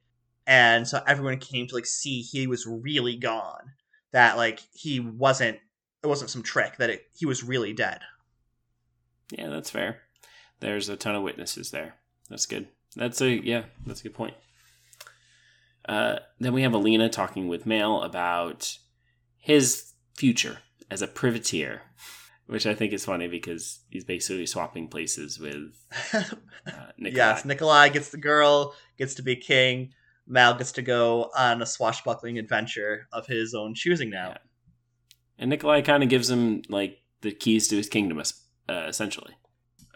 And 0.47 0.88
so 0.88 1.03
everyone 1.07 1.38
came 1.38 1.67
to 1.69 1.75
like 1.75 1.87
see 1.87 2.23
he 2.23 2.47
was 2.47 2.67
really 2.67 3.17
gone. 3.17 3.73
That 4.12 4.37
like 4.37 4.61
he 4.73 5.00
wasn't 5.00 5.59
it 6.03 6.07
wasn't 6.07 6.31
some 6.31 6.43
trick, 6.43 6.77
that 6.79 6.91
it, 6.91 7.07
he 7.15 7.27
was 7.27 7.45
really 7.45 7.73
dead. 7.73 8.00
Yeah, 9.31 9.49
that's 9.49 9.71
fair. 9.71 9.99
There's 10.61 10.88
a 10.88 10.97
ton 10.97 11.15
of 11.15 11.23
witnesses 11.23 11.71
there. 11.71 11.95
That's 12.31 12.47
good. 12.47 12.69
That's 12.97 13.21
a 13.21 13.31
yeah, 13.31 13.65
that's 13.87 14.00
a 14.00 14.05
good 14.05 14.15
point. 14.15 14.35
Uh, 15.88 16.19
then 16.38 16.53
we 16.53 16.62
have 16.62 16.75
Alina 16.75 17.09
talking 17.09 17.49
with 17.49 17.67
Mal 17.67 18.03
about 18.03 18.77
his 19.38 19.93
future 20.15 20.59
as 20.91 21.00
a 21.00 21.07
privateer 21.07 21.83
which 22.49 22.67
I 22.67 22.75
think 22.75 22.95
is 22.95 23.05
funny 23.05 23.29
because 23.29 23.81
he's 23.91 24.05
basically 24.05 24.47
swapping 24.47 24.88
places 24.88 25.38
with 25.38 25.75
uh, 26.15 26.23
Nikolai. 26.97 27.15
yes, 27.15 27.45
Nikolai 27.45 27.91
gets 27.91 28.09
the 28.09 28.17
girl, 28.17 28.75
gets 28.97 29.15
to 29.15 29.23
be 29.23 29.37
king. 29.37 29.93
Mal 30.28 30.54
gets 30.54 30.73
to 30.73 30.82
go 30.82 31.30
on 31.37 31.62
a 31.62 31.66
swashbuckling 31.66 32.38
adventure 32.38 33.08
of 33.12 33.26
his 33.26 33.54
own 33.54 33.75
choosing 33.75 34.11
now. 34.11 34.28
Yeah. 34.28 34.38
And 35.38 35.50
Nikolai 35.50 35.82
kind 35.82 36.02
of 36.02 36.08
gives 36.08 36.30
him 36.30 36.62
like 36.68 36.99
the 37.23 37.32
keys 37.32 37.68
to 37.68 37.76
his 37.76 37.88
kingdom, 37.88 38.20
uh, 38.20 38.85
essentially. 38.87 39.35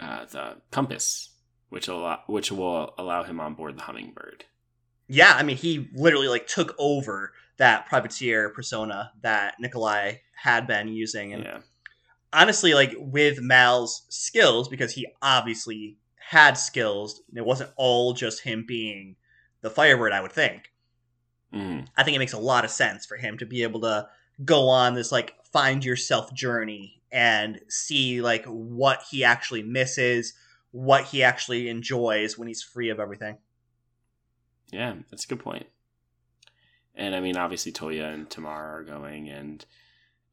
Uh, 0.00 0.24
the 0.26 0.56
compass, 0.70 1.30
which 1.68 1.88
will 1.88 2.16
which 2.26 2.50
will 2.50 2.94
allow 2.98 3.22
him 3.22 3.38
on 3.40 3.54
board 3.54 3.76
the 3.76 3.82
hummingbird. 3.82 4.44
Yeah, 5.08 5.34
I 5.36 5.42
mean, 5.42 5.56
he 5.56 5.90
literally 5.94 6.28
like 6.28 6.46
took 6.46 6.74
over 6.78 7.32
that 7.58 7.86
privateer 7.86 8.48
persona 8.50 9.12
that 9.22 9.54
Nikolai 9.60 10.14
had 10.34 10.66
been 10.66 10.88
using, 10.88 11.32
and 11.34 11.44
yeah 11.44 11.58
honestly, 12.32 12.74
like 12.74 12.94
with 12.98 13.40
Mal's 13.40 14.02
skills, 14.08 14.68
because 14.68 14.92
he 14.92 15.06
obviously 15.20 15.98
had 16.16 16.54
skills, 16.54 17.22
it 17.34 17.44
wasn't 17.44 17.70
all 17.76 18.12
just 18.14 18.42
him 18.42 18.64
being 18.66 19.16
the 19.62 19.70
Firebird. 19.70 20.12
I 20.12 20.20
would 20.20 20.32
think. 20.32 20.70
Mm. 21.52 21.86
I 21.96 22.02
think 22.02 22.14
it 22.14 22.20
makes 22.20 22.32
a 22.32 22.38
lot 22.38 22.64
of 22.64 22.70
sense 22.70 23.06
for 23.06 23.16
him 23.16 23.38
to 23.38 23.46
be 23.46 23.62
able 23.62 23.80
to 23.80 24.08
go 24.44 24.68
on 24.68 24.94
this 24.94 25.12
like 25.12 25.34
find 25.52 25.84
yourself 25.84 26.32
journey 26.32 27.02
and 27.10 27.60
see 27.68 28.22
like 28.22 28.44
what 28.46 29.02
he 29.10 29.22
actually 29.22 29.62
misses, 29.62 30.34
what 30.70 31.04
he 31.04 31.22
actually 31.22 31.68
enjoys 31.68 32.38
when 32.38 32.48
he's 32.48 32.62
free 32.62 32.88
of 32.88 32.98
everything. 32.98 33.36
Yeah, 34.72 34.94
that's 35.10 35.24
a 35.24 35.28
good 35.28 35.40
point. 35.40 35.66
And 36.94 37.14
I 37.14 37.20
mean, 37.20 37.36
obviously, 37.36 37.72
Tolya 37.72 38.06
and 38.06 38.28
Tamar 38.28 38.78
are 38.78 38.82
going, 38.82 39.28
and 39.28 39.64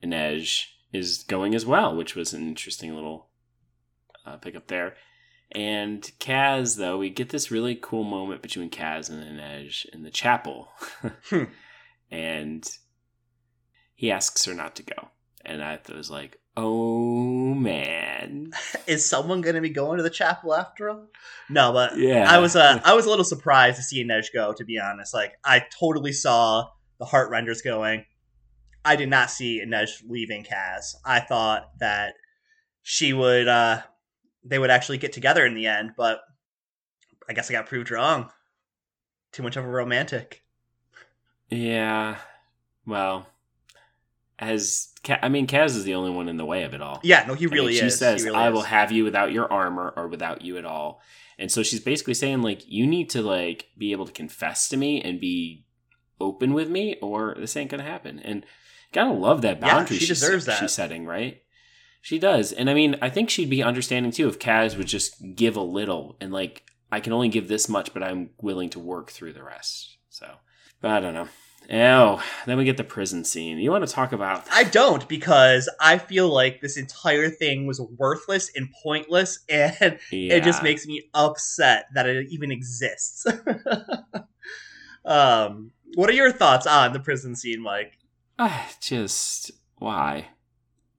Inej 0.04 0.68
is 0.92 1.24
going 1.24 1.56
as 1.56 1.66
well, 1.66 1.96
which 1.96 2.16
was 2.16 2.34
an 2.34 2.48
interesting 2.48 2.96
little 2.96 3.28
uh, 4.26 4.38
pickup 4.38 4.68
there. 4.68 4.96
And 5.52 6.02
Kaz, 6.20 6.78
though, 6.78 6.98
we 6.98 7.10
get 7.10 7.30
this 7.30 7.50
really 7.50 7.76
cool 7.76 8.04
moment 8.04 8.42
between 8.42 8.70
Kaz 8.70 9.10
and 9.10 9.24
Inej 9.24 9.86
in 9.90 10.04
the 10.04 10.12
chapel. 10.12 10.70
Hmm. 11.30 11.44
And 12.12 12.68
he 13.94 14.12
asks 14.12 14.46
her 14.46 14.56
not 14.56 14.76
to 14.78 14.84
go. 14.84 15.10
And 15.46 15.64
I 15.64 15.78
was 15.94 16.10
like, 16.10 16.40
oh 16.58 17.54
man. 17.54 18.52
Is 18.88 19.06
someone 19.06 19.42
going 19.42 19.56
to 19.56 19.62
be 19.62 19.70
going 19.70 19.98
to 19.98 20.04
the 20.04 20.10
chapel 20.10 20.54
after 20.54 20.90
all? 20.90 21.08
No, 21.50 21.72
but 21.72 21.98
yeah. 21.98 22.26
I 22.30 22.40
was 22.40 22.56
uh, 22.56 22.82
I 22.84 22.94
was 22.94 23.06
a 23.06 23.10
little 23.10 23.26
surprised 23.26 23.78
to 23.78 23.84
see 23.84 24.04
Inej 24.04 24.28
go, 24.34 24.54
to 24.54 24.66
be 24.66 24.80
honest. 24.80 25.14
Like, 25.14 25.34
I 25.44 25.66
totally 25.80 26.12
saw 26.12 26.68
the 26.98 27.06
heart 27.06 27.30
renders 27.30 27.62
going. 27.62 28.06
I 28.84 28.96
did 28.96 29.10
not 29.10 29.30
see 29.30 29.62
Inej 29.64 30.04
leaving 30.08 30.44
Kaz. 30.44 30.96
I 31.06 31.20
thought 31.20 31.70
that 31.80 32.14
she 32.82 33.14
would 33.14 33.48
uh 33.48 33.82
they 34.44 34.60
would 34.60 34.70
actually 34.70 34.98
get 34.98 35.14
together 35.14 35.46
in 35.46 35.54
the 35.54 35.68
end, 35.68 35.92
but 35.98 36.22
I 37.28 37.34
guess 37.34 37.50
I 37.50 37.54
got 37.54 37.68
proved 37.68 37.92
wrong. 37.92 38.32
Too 39.32 39.44
much 39.44 39.58
of 39.58 39.66
a 39.66 39.70
romantic. 39.70 40.44
Yeah. 41.50 42.18
Well, 42.86 43.28
as 44.40 44.94
I 45.22 45.30
mean, 45.30 45.48
Kaz 45.48 45.76
is 45.76 45.84
the 45.84 45.96
only 45.96 46.12
one 46.12 46.30
in 46.30 46.38
the 46.38 46.46
way 46.46 46.64
of 46.64 46.74
it 46.74 46.82
all. 46.82 47.00
Yeah, 47.04 47.26
no, 47.28 47.34
he 47.34 47.46
really 47.46 47.68
I 47.68 47.68
mean, 47.68 47.80
she 47.80 47.86
is. 47.88 47.94
She 47.94 47.98
says, 47.98 48.24
really 48.24 48.36
"I 48.36 48.48
is. 48.48 48.54
will 48.54 48.62
have 48.62 48.92
you 48.92 49.04
without 49.04 49.32
your 49.32 49.52
armor 49.52 49.94
or 49.96 50.08
without 50.08 50.42
you 50.42 50.58
at 50.58 50.66
all." 50.66 51.02
And 51.38 51.52
so 51.52 51.64
she's 51.64 51.80
basically 51.80 52.16
saying, 52.16 52.42
like, 52.42 52.68
you 52.68 52.88
need 52.88 53.10
to 53.12 53.22
like 53.22 53.68
be 53.78 53.92
able 53.92 54.06
to 54.06 54.12
confess 54.12 54.68
to 54.70 54.78
me 54.78 55.02
and 55.02 55.20
be 55.20 55.66
open 56.20 56.54
with 56.54 56.70
me, 56.70 56.98
or 57.02 57.36
this 57.38 57.56
ain't 57.56 57.70
gonna 57.70 57.84
happen. 57.84 58.20
And 58.20 58.46
gotta 58.92 59.12
love 59.12 59.42
that 59.44 59.60
boundary. 59.60 59.98
Yeah, 59.98 60.02
she 60.02 60.08
deserves 60.08 60.46
that. 60.46 60.60
She's 60.60 60.72
setting 60.72 61.06
right. 61.06 61.42
She 62.02 62.18
does, 62.18 62.52
and 62.52 62.70
I 62.70 62.74
mean, 62.74 62.96
I 63.02 63.10
think 63.10 63.30
she'd 63.30 63.50
be 63.50 63.62
understanding 63.62 64.12
too 64.12 64.28
if 64.28 64.40
Kaz 64.40 64.78
would 64.78 64.88
just 64.88 65.36
give 65.36 65.56
a 65.56 65.62
little 65.62 66.16
and 66.22 66.32
like, 66.32 66.64
I 66.92 67.00
can 67.00 67.14
only 67.14 67.30
give 67.30 67.48
this 67.48 67.70
much, 67.70 67.94
but 67.94 68.02
I'm 68.02 68.32
willing 68.42 68.70
to 68.72 68.80
work 68.80 69.12
through 69.12 69.34
the 69.34 69.44
rest. 69.44 69.98
So, 70.10 70.28
but 70.82 70.92
I 70.92 71.00
don't 71.00 71.14
know. 71.14 71.28
Oh, 71.72 72.24
then 72.48 72.58
we 72.58 72.64
get 72.64 72.78
the 72.78 72.84
prison 72.84 73.24
scene. 73.24 73.60
You 73.60 73.70
want 73.70 73.88
to 73.88 73.94
talk 73.94 74.12
about? 74.12 74.44
I 74.52 74.64
don't 74.64 75.08
because 75.08 75.70
I 75.80 76.00
feel 76.00 76.28
like 76.28 76.62
this 76.62 76.78
entire 76.78 77.30
thing 77.30 77.68
was 77.68 77.80
worthless 77.80 78.50
and 78.56 78.70
pointless, 78.82 79.40
and 79.50 80.00
yeah. 80.12 80.36
it 80.36 80.44
just 80.44 80.64
makes 80.64 80.88
me 80.88 81.10
upset 81.14 81.86
that 81.94 82.08
it 82.08 82.28
even 82.30 82.52
exists. 82.52 83.26
um, 85.06 85.72
what 85.94 86.10
are 86.10 86.14
your 86.14 86.32
thoughts 86.32 86.66
on 86.66 86.94
the 86.94 87.00
prison 87.00 87.36
scene, 87.36 87.62
Mike? 87.62 88.00
Uh, 88.40 88.64
just 88.82 89.52
why? 89.78 90.30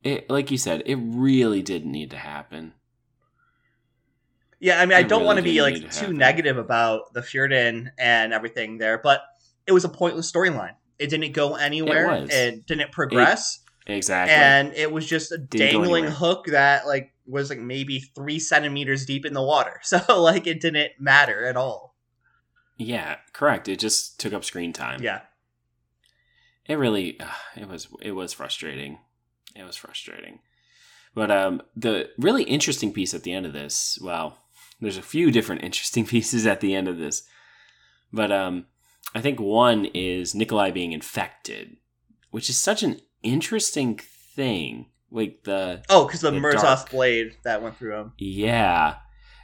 It 0.03 0.31
like 0.31 0.51
you 0.51 0.59
said, 0.59 0.83
it 0.87 0.97
really 0.97 1.63
didn't 1.63 1.93
need 1.93 2.11
to 2.11 2.17
happen. 2.17 2.75
Yeah, 4.59 4.81
I 4.81 4.87
mean, 4.87 4.93
it 4.93 5.01
I 5.01 5.03
don't 5.03 5.21
really 5.21 5.27
want 5.27 5.37
to 5.39 5.43
be 5.43 5.63
like 5.63 5.75
to 5.75 5.81
too 5.81 5.87
happen. 5.89 6.17
negative 6.17 6.59
about 6.59 7.13
the 7.15 7.21
Fjerdan 7.21 7.91
and 7.99 8.33
everything 8.33 8.79
there, 8.79 8.99
but 8.99 9.23
it 9.67 9.73
was 9.73 9.85
a 9.85 9.89
pointless 9.89 10.31
storyline. 10.31 10.75
It 10.99 11.09
didn't 11.09 11.33
go 11.33 11.55
anywhere. 11.55 12.13
It, 12.13 12.31
it 12.31 12.67
didn't 12.67 12.93
progress. 12.93 13.61
Exactly. 13.87 14.35
And 14.35 14.75
it 14.75 14.93
was 14.93 15.07
just 15.07 15.33
a 15.33 15.39
didn't 15.39 15.81
dangling 15.81 16.05
hook 16.05 16.47
that 16.47 16.87
like 16.87 17.15
was 17.27 17.49
like 17.49 17.59
maybe 17.59 18.01
three 18.01 18.39
centimeters 18.39 19.07
deep 19.07 19.25
in 19.25 19.33
the 19.33 19.43
water. 19.43 19.81
So 19.85 19.99
like 20.21 20.47
it 20.47 20.61
didn't 20.61 20.93
matter 20.99 21.45
at 21.47 21.57
all. 21.57 21.95
Yeah, 22.77 23.17
correct. 23.33 23.69
It 23.69 23.79
just 23.79 24.19
took 24.21 24.33
up 24.33 24.45
screen 24.45 24.73
time. 24.73 25.03
Yeah 25.03 25.21
it 26.71 26.79
really 26.79 27.19
it 27.57 27.69
was 27.69 27.89
it 28.01 28.13
was 28.13 28.33
frustrating. 28.33 28.99
It 29.55 29.65
was 29.65 29.77
frustrating. 29.77 30.41
But 31.15 31.31
um, 31.31 31.63
the 31.75 32.11
really 32.19 32.45
interesting 32.45 32.93
piece 32.93 33.15
at 33.15 33.23
the 33.23 33.33
end 33.33 33.47
of 33.47 33.53
this, 33.53 33.99
well, 34.01 34.39
there's 34.81 34.97
a 34.97 35.03
few 35.03 35.31
different 35.31 35.63
interesting 35.65 36.07
pieces 36.07 36.47
at 36.47 36.61
the 36.61 36.75
end 36.75 36.89
of 36.89 36.99
this, 36.99 37.25
but 38.13 38.31
um, 38.31 38.67
I 39.15 39.21
think 39.21 39.41
one 39.41 39.87
is 39.87 40.35
Nikolai 40.35 40.71
being 40.71 40.93
infected, 40.93 41.77
which 42.31 42.49
is 42.49 42.59
such 42.59 42.83
an 42.83 43.01
interesting 43.23 43.99
thing. 43.99 44.87
Like 45.13 45.43
the 45.43 45.83
oh, 45.89 46.07
because 46.07 46.21
the, 46.21 46.31
the 46.31 46.39
Merzost 46.39 46.91
blade 46.91 47.37
that 47.43 47.63
went 47.63 47.77
through 47.77 47.97
him. 47.97 48.13
Yeah, 48.17 48.97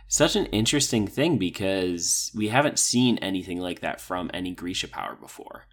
such 0.06 0.36
an 0.36 0.46
interesting 0.46 1.08
thing 1.08 1.38
because 1.38 2.30
we 2.36 2.48
haven't 2.48 2.78
seen 2.78 3.18
anything 3.18 3.58
like 3.58 3.80
that 3.80 4.00
from 4.00 4.30
any 4.32 4.54
Grisha 4.54 4.86
power 4.86 5.16
before 5.20 5.64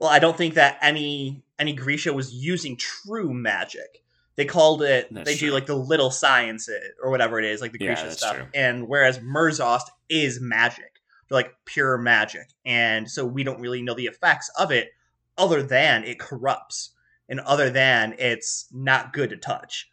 well, 0.00 0.08
I 0.08 0.18
don't 0.18 0.36
think 0.36 0.54
that 0.54 0.78
any 0.80 1.42
any 1.58 1.74
Grisha 1.74 2.12
was 2.12 2.32
using 2.32 2.76
true 2.76 3.32
magic. 3.32 4.02
They 4.36 4.46
called 4.46 4.82
it. 4.82 5.08
That's 5.10 5.30
they 5.30 5.36
true. 5.36 5.48
do 5.48 5.54
like 5.54 5.66
the 5.66 5.76
little 5.76 6.10
science 6.10 6.68
or 7.02 7.10
whatever 7.10 7.38
it 7.38 7.44
is, 7.44 7.60
like 7.60 7.72
the 7.72 7.78
Grisha 7.78 8.04
yeah, 8.06 8.10
stuff. 8.10 8.36
True. 8.36 8.46
And 8.54 8.88
whereas 8.88 9.18
Merzost 9.18 9.90
is 10.08 10.40
magic, 10.40 11.00
they're 11.28 11.36
like 11.36 11.54
pure 11.66 11.98
magic, 11.98 12.48
and 12.64 13.08
so 13.08 13.26
we 13.26 13.44
don't 13.44 13.60
really 13.60 13.82
know 13.82 13.94
the 13.94 14.06
effects 14.06 14.50
of 14.58 14.70
it, 14.72 14.90
other 15.36 15.62
than 15.62 16.04
it 16.04 16.18
corrupts, 16.18 16.92
and 17.28 17.38
other 17.40 17.68
than 17.68 18.14
it's 18.18 18.66
not 18.72 19.12
good 19.12 19.30
to 19.30 19.36
touch. 19.36 19.90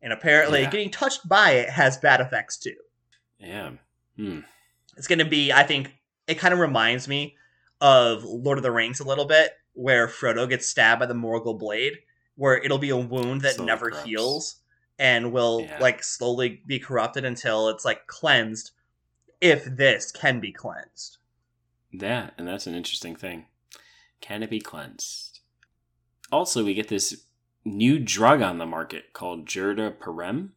And 0.00 0.12
apparently, 0.12 0.60
yeah. 0.60 0.70
getting 0.70 0.90
touched 0.90 1.28
by 1.28 1.52
it 1.52 1.68
has 1.70 1.98
bad 1.98 2.20
effects 2.20 2.56
too. 2.56 2.76
Yeah. 3.40 3.72
Hmm. 4.16 4.40
It's 4.96 5.08
going 5.08 5.18
to 5.18 5.24
be. 5.24 5.52
I 5.52 5.64
think 5.64 5.96
it 6.28 6.38
kind 6.38 6.54
of 6.54 6.60
reminds 6.60 7.08
me 7.08 7.36
of 7.80 8.24
Lord 8.24 8.58
of 8.58 8.62
the 8.62 8.70
Rings 8.70 9.00
a 9.00 9.04
little 9.04 9.24
bit, 9.24 9.52
where 9.74 10.08
Frodo 10.08 10.48
gets 10.48 10.66
stabbed 10.66 11.00
by 11.00 11.06
the 11.06 11.14
Morgul 11.14 11.58
blade, 11.58 11.94
where 12.36 12.56
it'll 12.56 12.78
be 12.78 12.90
a 12.90 12.96
wound 12.96 13.42
that 13.42 13.60
never 13.60 13.90
heals 13.90 14.56
and 14.98 15.32
will 15.32 15.62
yeah. 15.62 15.78
like 15.80 16.02
slowly 16.02 16.62
be 16.66 16.78
corrupted 16.78 17.24
until 17.24 17.68
it's 17.68 17.84
like 17.84 18.06
cleansed 18.06 18.72
if 19.40 19.64
this 19.64 20.10
can 20.10 20.40
be 20.40 20.52
cleansed. 20.52 21.18
Yeah, 21.92 22.30
and 22.36 22.46
that's 22.46 22.66
an 22.66 22.74
interesting 22.74 23.16
thing. 23.16 23.46
Can 24.20 24.42
it 24.42 24.50
be 24.50 24.60
cleansed? 24.60 25.40
Also, 26.30 26.64
we 26.64 26.74
get 26.74 26.88
this 26.88 27.24
new 27.64 27.98
drug 27.98 28.42
on 28.42 28.58
the 28.58 28.66
market 28.66 29.12
called 29.12 29.46
Jurda 29.46 29.96
Parem. 29.96 30.50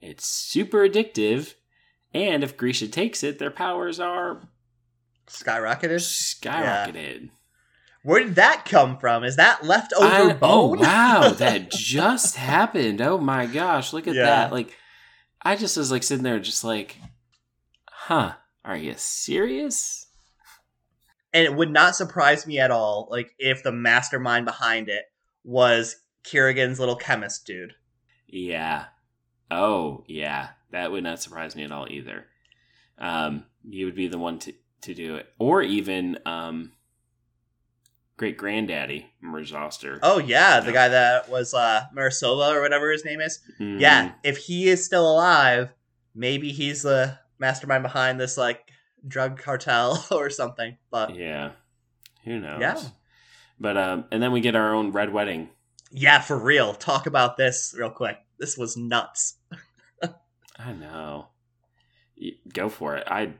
It's 0.00 0.26
super 0.26 0.78
addictive, 0.78 1.54
and 2.12 2.42
if 2.42 2.56
Grisha 2.56 2.88
takes 2.88 3.22
it, 3.22 3.38
their 3.38 3.50
powers 3.50 4.00
are 4.00 4.48
skyrocketed. 5.26 6.00
Skyrocketed. 6.00 7.22
Yeah. 7.22 7.30
Where 8.02 8.22
did 8.22 8.34
that 8.34 8.66
come 8.66 8.98
from? 8.98 9.24
Is 9.24 9.36
that 9.36 9.64
leftover 9.64 10.04
I, 10.06 10.20
oh, 10.22 10.34
bone? 10.34 10.78
Oh 10.78 10.80
wow, 10.80 11.30
that 11.38 11.70
just 11.70 12.36
happened. 12.36 13.00
Oh 13.00 13.18
my 13.18 13.46
gosh, 13.46 13.94
look 13.94 14.06
at 14.06 14.14
yeah. 14.14 14.24
that! 14.24 14.52
Like, 14.52 14.76
I 15.40 15.56
just 15.56 15.76
was 15.78 15.90
like 15.90 16.02
sitting 16.02 16.22
there, 16.22 16.38
just 16.38 16.64
like, 16.64 16.98
huh? 17.88 18.34
Are 18.62 18.76
you 18.76 18.94
serious? 18.96 20.06
And 21.32 21.44
it 21.44 21.54
would 21.54 21.70
not 21.70 21.96
surprise 21.96 22.46
me 22.46 22.60
at 22.60 22.70
all, 22.70 23.08
like 23.10 23.30
if 23.38 23.62
the 23.62 23.72
mastermind 23.72 24.44
behind 24.44 24.88
it 24.88 25.04
was 25.42 25.96
Kirigan's 26.24 26.78
little 26.78 26.96
chemist 26.96 27.46
dude. 27.46 27.72
Yeah. 28.26 28.84
Oh 29.50 30.04
yeah, 30.06 30.50
that 30.72 30.92
would 30.92 31.04
not 31.04 31.22
surprise 31.22 31.56
me 31.56 31.64
at 31.64 31.72
all 31.72 31.86
either. 31.90 32.26
Um, 32.98 33.46
he 33.68 33.84
would 33.84 33.94
be 33.94 34.08
the 34.08 34.18
one 34.18 34.38
to 34.40 34.52
to 34.84 34.94
do 34.94 35.16
it, 35.16 35.28
or 35.38 35.62
even 35.62 36.18
um 36.26 36.72
great 38.16 38.36
granddaddy 38.36 39.06
Merzoster. 39.22 39.98
Oh 40.02 40.18
yeah, 40.18 40.60
the 40.60 40.72
guy 40.72 40.88
that 40.88 41.28
was 41.28 41.54
uh 41.54 41.84
Morozova 41.94 42.54
or 42.54 42.60
whatever 42.60 42.90
his 42.90 43.04
name 43.04 43.20
is. 43.20 43.40
Mm-hmm. 43.60 43.80
Yeah, 43.80 44.12
if 44.22 44.38
he 44.38 44.68
is 44.68 44.84
still 44.84 45.10
alive, 45.10 45.72
maybe 46.14 46.52
he's 46.52 46.82
the 46.82 47.18
mastermind 47.38 47.82
behind 47.82 48.20
this 48.20 48.36
like 48.36 48.70
drug 49.06 49.38
cartel 49.38 50.04
or 50.10 50.30
something. 50.30 50.76
But 50.90 51.14
yeah, 51.14 51.52
who 52.24 52.40
knows? 52.40 52.60
Yeah. 52.60 52.80
But 53.58 53.76
um, 53.76 54.04
and 54.10 54.22
then 54.22 54.32
we 54.32 54.40
get 54.40 54.56
our 54.56 54.74
own 54.74 54.92
red 54.92 55.12
wedding. 55.12 55.50
Yeah, 55.90 56.20
for 56.20 56.36
real. 56.36 56.74
Talk 56.74 57.06
about 57.06 57.36
this 57.36 57.74
real 57.78 57.90
quick. 57.90 58.18
This 58.38 58.58
was 58.58 58.76
nuts. 58.76 59.36
I 60.58 60.72
know. 60.72 61.28
Go 62.52 62.68
for 62.68 62.96
it. 62.96 63.04
I 63.06 63.34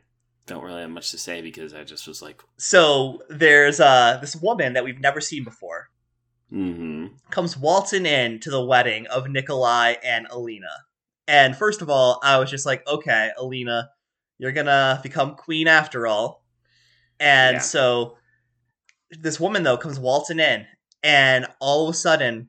don't 0.46 0.62
really 0.62 0.82
have 0.82 0.90
much 0.90 1.10
to 1.10 1.18
say 1.18 1.40
because 1.40 1.72
I 1.72 1.84
just 1.84 2.06
was 2.06 2.20
like. 2.20 2.42
So 2.56 3.22
there's 3.28 3.80
uh 3.80 4.18
this 4.20 4.36
woman 4.36 4.74
that 4.74 4.84
we've 4.84 5.00
never 5.00 5.20
seen 5.20 5.44
before. 5.44 5.88
Mm-hmm. 6.52 7.06
Comes 7.30 7.56
waltzing 7.56 8.06
in 8.06 8.40
to 8.40 8.50
the 8.50 8.64
wedding 8.64 9.06
of 9.06 9.28
Nikolai 9.28 9.94
and 10.04 10.26
Alina. 10.30 10.70
And 11.26 11.56
first 11.56 11.82
of 11.82 11.88
all, 11.88 12.20
I 12.22 12.38
was 12.38 12.50
just 12.50 12.66
like, 12.66 12.86
okay, 12.86 13.30
Alina, 13.38 13.90
you're 14.38 14.52
gonna 14.52 15.00
become 15.02 15.36
queen 15.36 15.66
after 15.66 16.06
all. 16.06 16.44
And 17.18 17.56
yeah. 17.56 17.60
so 17.60 18.16
this 19.10 19.40
woman 19.40 19.62
though 19.62 19.76
comes 19.78 19.98
waltzing 19.98 20.40
in, 20.40 20.66
and 21.02 21.46
all 21.60 21.88
of 21.88 21.94
a 21.94 21.96
sudden, 21.96 22.48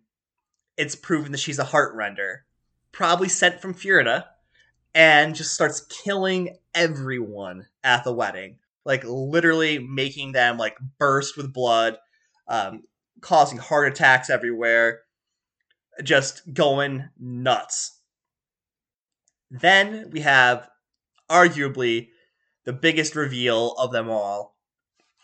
it's 0.78 0.96
proven 0.96 1.32
that 1.32 1.40
she's 1.40 1.60
a 1.60 1.64
heart 1.64 1.96
render, 1.96 2.46
probably 2.92 3.30
sent 3.30 3.62
from 3.62 3.74
Fjerda 3.74 4.25
and 4.96 5.36
just 5.36 5.54
starts 5.54 5.82
killing 5.82 6.58
everyone 6.74 7.68
at 7.84 8.05
the 8.05 8.14
wedding. 8.14 8.58
Like 8.86 9.03
literally 9.03 9.77
making 9.77 10.31
them 10.31 10.58
like 10.58 10.77
burst 10.98 11.36
with 11.36 11.53
blood, 11.53 11.98
um, 12.48 12.84
causing 13.20 13.58
heart 13.58 13.92
attacks 13.92 14.29
everywhere, 14.29 15.01
just 16.01 16.53
going 16.53 17.10
nuts. 17.20 18.00
Then 19.51 20.10
we 20.12 20.22
have 20.22 20.70
arguably 21.29 22.10
the 22.64 22.74
biggest 22.74 23.16
reveal 23.16 23.74
of 23.74 23.92
them 23.92 24.10
all, 24.10 24.55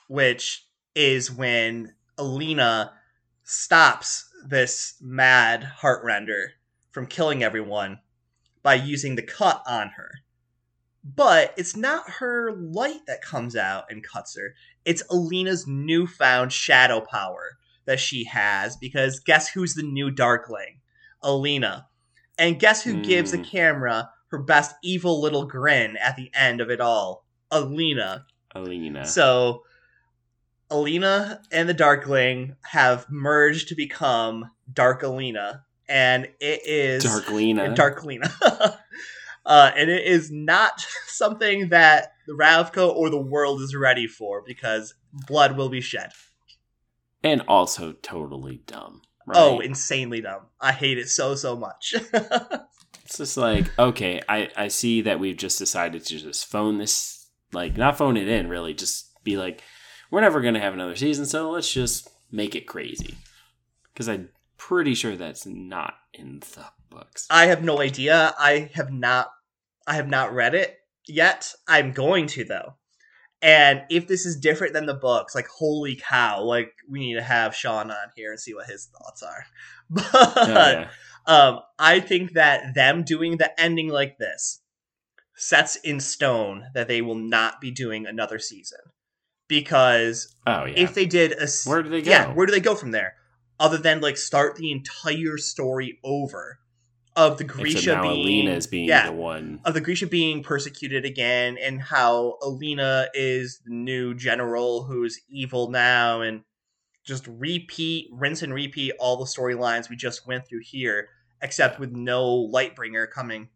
which 0.07 0.67
is 0.95 1.31
when 1.31 1.93
Alina 2.17 2.93
stops 3.43 4.29
this 4.45 4.95
mad 4.99 5.63
heart 5.63 6.03
render 6.03 6.51
from 6.91 7.07
killing 7.07 7.41
everyone 7.43 7.99
by 8.63 8.76
using 8.76 9.15
the 9.15 9.21
cut 9.21 9.62
on 9.67 9.89
her. 9.89 10.12
But 11.04 11.54
it's 11.58 11.76
not 11.76 12.10
her 12.10 12.54
light 12.54 13.06
that 13.08 13.24
comes 13.24 13.56
out 13.56 13.86
and 13.89 14.04
cuts 14.04 14.36
her. 14.38 14.54
It's 14.86 15.04
Alina's 15.10 15.65
newfound 15.65 16.54
shadow 16.54 17.02
power 17.02 17.58
that 17.86 18.00
she 18.00 18.26
has 18.26 18.78
because 18.78 19.19
guess 19.19 19.50
who's 19.50 19.74
the 19.74 19.84
new 19.84 20.12
Darkling? 20.12 20.80
Alina. 21.24 21.88
And 22.38 22.60
guess 22.60 22.84
who 22.84 22.95
mm. 22.95 23.04
gives 23.04 23.32
the 23.32 23.38
hmm. 23.38 23.43
camera 23.43 24.10
her 24.28 24.39
best 24.39 24.76
evil 24.84 25.21
little 25.21 25.45
grin 25.45 25.97
at 25.97 26.15
the 26.15 26.32
end 26.34 26.62
of 26.62 26.69
it 26.69 26.80
all? 26.80 27.26
Alina. 27.52 28.26
Alina. 28.56 29.06
So 29.06 29.63
Alina 30.69 31.41
and 31.52 31.67
the 31.67 31.74
Darkling 31.74 32.56
have 32.63 33.06
merged 33.10 33.67
to 33.67 33.76
become 33.76 34.50
Dark 34.71 35.04
Alina, 35.04 35.65
and 35.91 36.30
it 36.39 36.62
is 36.65 37.04
Darklina. 37.04 37.75
Darklina. 37.75 38.32
uh, 39.45 39.71
and 39.75 39.89
it 39.89 40.06
is 40.06 40.32
not 40.32 40.80
something 41.08 41.69
that 41.69 42.13
the 42.25 42.34
Ravka 42.34 42.88
or 42.88 43.10
the 43.10 43.21
world 43.21 43.62
is 43.62 43.75
ready 43.75 44.08
for 44.08 44.41
because 44.41 44.93
blood 45.13 45.58
will 45.58 45.69
be 45.69 45.82
shed. 45.82 46.12
And 47.23 47.43
also 47.47 47.91
totally 47.91 48.62
dumb. 48.65 49.01
Right? 49.27 49.38
Oh, 49.38 49.60
insanely 49.60 50.21
dumb. 50.21 50.43
I 50.60 50.71
hate 50.71 50.97
it 50.97 51.10
so 51.10 51.36
so 51.36 51.56
much. 51.56 51.93
it's 52.13 53.17
just 53.17 53.38
like, 53.38 53.69
okay, 53.77 54.21
I, 54.27 54.49
I 54.56 54.67
see 54.69 55.01
that 55.01 55.19
we've 55.19 55.38
just 55.38 55.60
decided 55.60 56.06
to 56.06 56.17
just 56.17 56.47
phone 56.47 56.77
this 56.77 57.27
like 57.51 57.75
not 57.75 57.97
phone 57.97 58.15
it 58.15 58.30
in, 58.30 58.47
really, 58.47 58.73
just 58.73 59.23
be 59.23 59.38
like, 59.38 59.62
we're 60.10 60.21
never 60.21 60.41
gonna 60.41 60.62
have 60.62 60.73
another 60.73 60.95
season, 60.95 61.25
so 61.25 61.51
let's 61.51 61.71
just 61.71 62.10
make 62.32 62.56
it 62.56 62.65
crazy. 62.65 63.17
Because 63.93 64.10
I 64.10 64.21
pretty 64.67 64.93
sure 64.93 65.15
that's 65.15 65.45
not 65.45 65.95
in 66.13 66.39
the 66.39 66.65
books. 66.89 67.26
I 67.30 67.47
have 67.47 67.63
no 67.63 67.82
idea. 67.82 68.34
I 68.38 68.69
have 68.76 68.91
not 68.91 69.32
I 69.88 69.95
have 69.95 70.08
not 70.08 70.34
read 70.34 70.54
it 70.54 70.78
yet. 71.08 71.52
I'm 71.67 71.91
going 71.91 72.28
to 72.28 72.45
though. 72.45 72.76
And 73.41 73.82
if 73.89 74.08
this 74.08 74.26
is 74.26 74.39
different 74.39 74.74
than 74.74 74.86
the 74.86 74.93
books, 74.93 75.34
like 75.34 75.47
holy 75.47 75.95
cow, 75.95 76.43
like 76.43 76.74
we 76.88 77.00
need 77.00 77.15
to 77.15 77.24
have 77.24 77.56
Sean 77.56 77.89
on 77.89 78.12
here 78.15 78.32
and 78.32 78.39
see 78.39 78.54
what 78.54 78.67
his 78.67 78.88
thoughts 78.88 79.24
are. 79.24 79.45
But 79.93 80.10
oh, 80.13 80.45
yeah. 80.47 80.88
um, 81.26 81.60
I 81.78 82.00
think 82.00 82.34
that 82.34 82.76
them 82.76 83.04
doing 83.04 83.38
the 83.38 83.60
ending 83.60 83.89
like 83.89 84.19
this 84.19 84.62
sets 85.36 85.76
in 85.76 86.00
stone 86.00 86.67
that 86.74 86.88
they 86.88 87.02
will 87.02 87.15
not 87.15 87.60
be 87.60 87.71
doing 87.71 88.06
another 88.06 88.39
season. 88.39 88.80
Because 89.50 90.34
oh, 90.47 90.63
yeah. 90.63 90.76
if 90.78 90.93
they 90.93 91.06
did 91.06 91.34
a 91.34 91.47
where 91.65 91.84
do 91.84 91.89
they 91.89 92.04
go? 92.04 92.10
Yeah, 92.10 92.32
where 92.34 92.45
do 92.45 92.54
they 92.54 92.62
go 92.62 92.76
from 92.76 92.91
there? 92.91 93.15
Other 93.62 93.78
than 93.78 94.02
like 94.02 94.17
start 94.17 94.56
the 94.56 94.71
entire 94.71 95.38
story 95.38 96.00
over 96.04 96.60
of 97.15 97.38
the 97.38 97.43
Grisha 97.43 98.02
being 98.02 98.47
Alina 98.47 98.52
is 98.52 98.67
being 98.67 98.88
yeah, 98.88 99.08
the 99.08 99.13
one 99.13 99.62
of 99.63 99.74
the 99.74 99.82
Grisha 99.82 100.08
being 100.08 100.43
persecuted 100.43 101.06
again, 101.06 101.58
and 101.62 101.82
how 101.82 102.38
Alina 102.41 103.08
is 103.13 103.62
the 103.65 103.74
new 103.74 104.15
general 104.15 104.84
who's 104.84 105.19
evil 105.30 105.69
now, 105.69 106.21
and 106.21 106.43
just 107.04 107.28
repeat, 107.28 108.08
rinse 108.12 108.41
and 108.41 108.54
repeat 108.54 108.93
all 109.00 109.17
the 109.17 109.26
storylines 109.26 109.89
we 109.89 109.95
just 109.95 110.26
went 110.26 110.47
through 110.47 110.62
here, 110.63 111.10
except 111.41 111.80
with 111.80 111.91
no 111.91 112.50
Lightbringer 112.52 113.10
coming. 113.12 113.50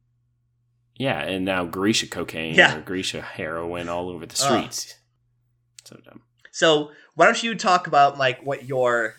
Yeah, 0.95 1.19
and 1.19 1.45
now 1.45 1.65
Grisha 1.65 2.07
cocaine 2.07 2.55
yeah. 2.55 2.77
or 2.77 2.81
Grisha 2.81 3.21
heroin 3.21 3.89
all 3.89 4.09
over 4.09 4.25
the 4.25 4.35
streets. 4.35 4.93
Uh, 4.93 5.89
so 5.89 5.97
dumb. 6.05 6.21
So 6.51 6.91
why 7.15 7.25
don't 7.25 7.41
you 7.41 7.55
talk 7.55 7.87
about 7.87 8.17
like 8.17 8.45
what 8.45 8.65
your 8.65 9.15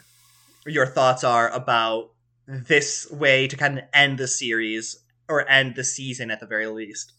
your 0.67 0.87
thoughts 0.87 1.25
are 1.25 1.49
about 1.51 2.11
this 2.47 3.11
way 3.11 3.49
to 3.49 3.57
kind 3.57 3.79
of 3.79 3.85
end 3.93 4.19
the 4.19 4.29
series 4.29 5.05
or 5.29 5.49
end 5.49 5.75
the 5.75 5.85
season 5.85 6.31
at 6.31 6.41
the 6.41 6.47
very 6.47 6.67
least. 6.67 7.13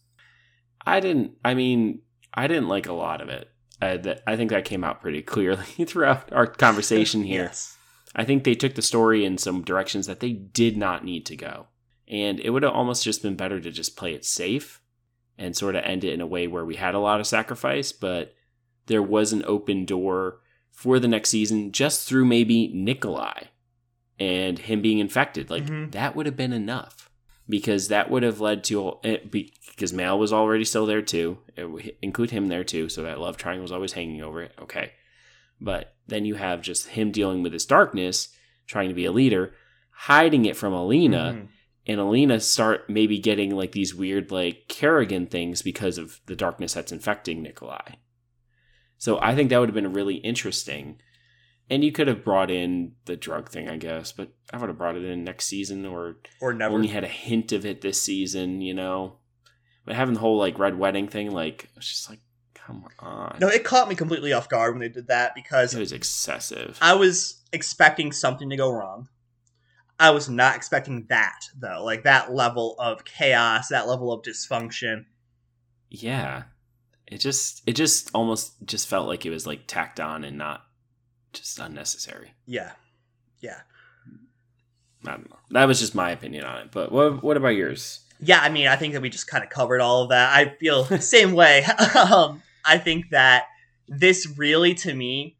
I 0.86 1.00
didn't. 1.00 1.32
I 1.44 1.54
mean, 1.54 2.00
I 2.32 2.46
didn't 2.46 2.68
like 2.68 2.86
a 2.86 2.92
lot 2.92 3.20
of 3.20 3.28
it. 3.28 3.50
Uh, 3.80 3.86
I, 3.86 3.96
that, 3.98 4.22
I 4.26 4.36
think 4.36 4.50
that 4.50 4.64
came 4.64 4.84
out 4.84 5.00
pretty 5.00 5.22
clearly 5.34 5.64
throughout 5.84 6.32
our 6.32 6.46
conversation 6.46 7.22
here. 7.24 7.44
yes. 7.44 7.76
I 8.16 8.24
think 8.24 8.44
they 8.44 8.54
took 8.54 8.74
the 8.74 8.82
story 8.82 9.24
in 9.24 9.38
some 9.38 9.62
directions 9.62 10.06
that 10.06 10.20
they 10.20 10.32
did 10.32 10.76
not 10.76 11.04
need 11.04 11.26
to 11.26 11.36
go. 11.36 11.66
And 12.08 12.40
it 12.40 12.50
would 12.50 12.62
have 12.62 12.72
almost 12.72 13.04
just 13.04 13.22
been 13.22 13.36
better 13.36 13.60
to 13.60 13.70
just 13.70 13.96
play 13.96 14.14
it 14.14 14.24
safe 14.24 14.80
and 15.36 15.54
sort 15.54 15.76
of 15.76 15.84
end 15.84 16.04
it 16.04 16.14
in 16.14 16.22
a 16.22 16.26
way 16.26 16.48
where 16.48 16.64
we 16.64 16.76
had 16.76 16.94
a 16.94 16.98
lot 16.98 17.20
of 17.20 17.26
sacrifice, 17.26 17.92
but 17.92 18.34
there 18.86 19.02
was 19.02 19.32
an 19.32 19.44
open 19.46 19.84
door 19.84 20.40
for 20.78 21.00
the 21.00 21.08
next 21.08 21.30
season 21.30 21.72
just 21.72 22.08
through 22.08 22.24
maybe 22.24 22.68
Nikolai 22.72 23.46
and 24.16 24.60
him 24.60 24.80
being 24.80 25.00
infected. 25.00 25.50
Like 25.50 25.64
mm-hmm. 25.64 25.90
that 25.90 26.14
would 26.14 26.26
have 26.26 26.36
been 26.36 26.52
enough 26.52 27.10
because 27.48 27.88
that 27.88 28.12
would 28.12 28.22
have 28.22 28.40
led 28.40 28.62
to 28.64 29.00
eh, 29.02 29.16
because 29.28 29.92
Mal 29.92 30.16
was 30.16 30.32
already 30.32 30.62
still 30.62 30.86
there 30.86 31.02
too. 31.02 31.38
include 32.00 32.30
him 32.30 32.46
there 32.46 32.62
too, 32.62 32.88
so 32.88 33.02
that 33.02 33.18
love 33.18 33.36
triangle 33.36 33.62
was 33.62 33.72
always 33.72 33.94
hanging 33.94 34.22
over 34.22 34.40
it. 34.40 34.52
Okay, 34.62 34.92
but 35.60 35.96
then 36.06 36.24
you 36.24 36.36
have 36.36 36.62
just 36.62 36.90
him 36.90 37.10
dealing 37.10 37.42
with 37.42 37.52
his 37.52 37.66
darkness, 37.66 38.28
trying 38.68 38.88
to 38.88 38.94
be 38.94 39.04
a 39.04 39.10
leader, 39.10 39.54
hiding 39.90 40.44
it 40.44 40.56
from 40.56 40.72
Alina, 40.72 41.34
mm-hmm. 41.34 41.46
and 41.88 42.00
Alina 42.00 42.38
start 42.38 42.88
maybe 42.88 43.18
getting 43.18 43.50
like 43.50 43.72
these 43.72 43.96
weird 43.96 44.30
like 44.30 44.66
Kirigan 44.68 45.28
things 45.28 45.60
because 45.60 45.98
of 45.98 46.20
the 46.26 46.36
darkness 46.36 46.74
that's 46.74 46.92
infecting 46.92 47.42
Nikolai. 47.42 47.94
So 48.98 49.18
I 49.20 49.34
think 49.34 49.50
that 49.50 49.58
would 49.58 49.68
have 49.68 49.74
been 49.74 49.92
really 49.92 50.16
interesting. 50.16 51.00
And 51.70 51.84
you 51.84 51.92
could 51.92 52.08
have 52.08 52.24
brought 52.24 52.50
in 52.50 52.92
the 53.04 53.16
drug 53.16 53.50
thing, 53.50 53.68
I 53.68 53.76
guess, 53.76 54.10
but 54.10 54.30
I 54.52 54.56
would 54.56 54.68
have 54.68 54.78
brought 54.78 54.96
it 54.96 55.04
in 55.04 55.24
next 55.24 55.46
season 55.46 55.86
or 55.86 56.16
or 56.40 56.52
never. 56.52 56.74
Only 56.74 56.88
had 56.88 57.04
a 57.04 57.08
hint 57.08 57.52
of 57.52 57.64
it 57.64 57.80
this 57.80 58.00
season, 58.00 58.60
you 58.60 58.74
know. 58.74 59.18
But 59.84 59.94
having 59.94 60.14
the 60.14 60.20
whole 60.20 60.38
like 60.38 60.58
red 60.58 60.78
wedding 60.78 61.08
thing, 61.08 61.30
like 61.30 61.68
it's 61.76 61.88
just 61.88 62.10
like, 62.10 62.20
come 62.54 62.86
on. 62.98 63.38
No, 63.40 63.48
it 63.48 63.64
caught 63.64 63.88
me 63.88 63.94
completely 63.94 64.32
off 64.32 64.48
guard 64.48 64.74
when 64.74 64.80
they 64.80 64.88
did 64.88 65.08
that 65.08 65.34
because 65.34 65.74
it 65.74 65.78
was 65.78 65.92
excessive. 65.92 66.78
I 66.80 66.94
was 66.94 67.42
expecting 67.52 68.12
something 68.12 68.50
to 68.50 68.56
go 68.56 68.70
wrong. 68.70 69.08
I 70.00 70.10
was 70.10 70.28
not 70.28 70.56
expecting 70.56 71.06
that 71.08 71.40
though, 71.58 71.84
like 71.84 72.04
that 72.04 72.32
level 72.32 72.76
of 72.78 73.04
chaos, 73.04 73.68
that 73.68 73.88
level 73.88 74.12
of 74.12 74.22
dysfunction. 74.22 75.04
Yeah, 75.90 76.44
it 77.10 77.18
just 77.18 77.62
it 77.66 77.72
just 77.72 78.10
almost 78.14 78.54
just 78.64 78.86
felt 78.86 79.08
like 79.08 79.24
it 79.24 79.30
was 79.30 79.46
like 79.46 79.66
tacked 79.66 79.98
on 79.98 80.24
and 80.24 80.36
not 80.36 80.62
just 81.32 81.58
unnecessary. 81.58 82.34
Yeah, 82.46 82.72
yeah. 83.40 83.60
I 85.06 85.12
don't 85.12 85.30
know. 85.30 85.36
That 85.50 85.66
was 85.66 85.80
just 85.80 85.94
my 85.94 86.10
opinion 86.10 86.44
on 86.44 86.62
it. 86.62 86.70
But 86.70 86.92
what 86.92 87.22
what 87.22 87.36
about 87.36 87.48
yours? 87.48 88.00
Yeah, 88.20 88.40
I 88.40 88.48
mean, 88.48 88.66
I 88.66 88.76
think 88.76 88.94
that 88.94 89.02
we 89.02 89.10
just 89.10 89.28
kind 89.28 89.44
of 89.44 89.50
covered 89.50 89.80
all 89.80 90.02
of 90.02 90.10
that. 90.10 90.36
I 90.36 90.56
feel 90.58 90.84
the 90.84 91.00
same 91.00 91.32
way. 91.32 91.64
um, 91.94 92.42
I 92.64 92.76
think 92.76 93.10
that 93.10 93.44
this 93.86 94.26
really, 94.36 94.74
to 94.74 94.92
me, 94.92 95.36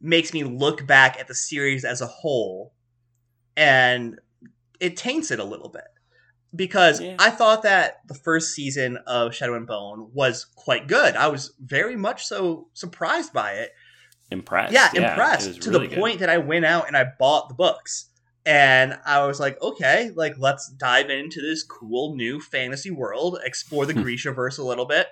makes 0.00 0.32
me 0.32 0.44
look 0.44 0.86
back 0.86 1.18
at 1.18 1.28
the 1.28 1.34
series 1.34 1.84
as 1.84 2.02
a 2.02 2.06
whole, 2.06 2.74
and 3.56 4.20
it 4.80 4.96
taints 4.96 5.30
it 5.30 5.40
a 5.40 5.44
little 5.44 5.70
bit 5.70 5.88
because 6.54 7.00
yeah. 7.00 7.16
I 7.18 7.30
thought 7.30 7.62
that 7.62 8.00
the 8.06 8.14
first 8.14 8.54
season 8.54 8.98
of 9.06 9.34
Shadow 9.34 9.54
and 9.54 9.66
Bone 9.66 10.10
was 10.12 10.46
quite 10.56 10.86
good. 10.86 11.16
I 11.16 11.28
was 11.28 11.52
very 11.60 11.96
much 11.96 12.26
so 12.26 12.68
surprised 12.72 13.32
by 13.32 13.52
it. 13.52 13.72
Impressed. 14.30 14.72
Yeah, 14.72 14.90
yeah 14.94 15.10
impressed 15.10 15.62
to 15.62 15.70
really 15.70 15.86
the 15.86 15.94
good. 15.94 16.00
point 16.00 16.20
that 16.20 16.30
I 16.30 16.38
went 16.38 16.64
out 16.64 16.86
and 16.86 16.96
I 16.96 17.06
bought 17.18 17.48
the 17.48 17.54
books. 17.54 18.06
And 18.46 18.98
I 19.04 19.26
was 19.26 19.38
like, 19.38 19.60
okay, 19.60 20.10
like 20.14 20.36
let's 20.38 20.68
dive 20.70 21.10
into 21.10 21.42
this 21.42 21.62
cool 21.62 22.16
new 22.16 22.40
fantasy 22.40 22.90
world, 22.90 23.38
explore 23.44 23.84
the 23.84 23.92
Grishaverse 23.92 24.58
a 24.58 24.62
little 24.62 24.86
bit. 24.86 25.06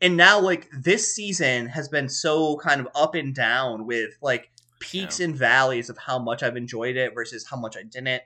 And 0.00 0.16
now 0.16 0.38
like 0.38 0.68
this 0.70 1.12
season 1.12 1.66
has 1.66 1.88
been 1.88 2.08
so 2.08 2.56
kind 2.58 2.80
of 2.80 2.86
up 2.94 3.16
and 3.16 3.34
down 3.34 3.86
with 3.86 4.10
like 4.22 4.52
peaks 4.78 5.18
yeah. 5.18 5.26
and 5.26 5.36
valleys 5.36 5.90
of 5.90 5.98
how 5.98 6.20
much 6.20 6.44
I've 6.44 6.56
enjoyed 6.56 6.96
it 6.96 7.12
versus 7.12 7.44
how 7.44 7.56
much 7.56 7.76
I 7.76 7.82
didn't. 7.82 8.22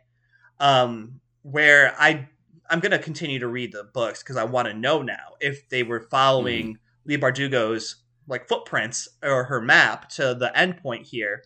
Um 0.60 1.21
where 1.42 1.94
I 1.98 2.28
I'm 2.70 2.80
gonna 2.80 2.98
continue 2.98 3.38
to 3.38 3.48
read 3.48 3.72
the 3.72 3.84
books 3.84 4.22
because 4.22 4.36
I 4.36 4.44
want 4.44 4.68
to 4.68 4.74
know 4.74 5.02
now 5.02 5.34
if 5.40 5.68
they 5.68 5.82
were 5.82 6.08
following 6.10 6.74
mm. 6.74 6.78
Leigh 7.04 7.18
Bardugo's 7.18 7.96
like 8.28 8.48
footprints 8.48 9.08
or 9.22 9.44
her 9.44 9.60
map 9.60 10.08
to 10.10 10.34
the 10.34 10.52
endpoint 10.56 11.06
here, 11.06 11.44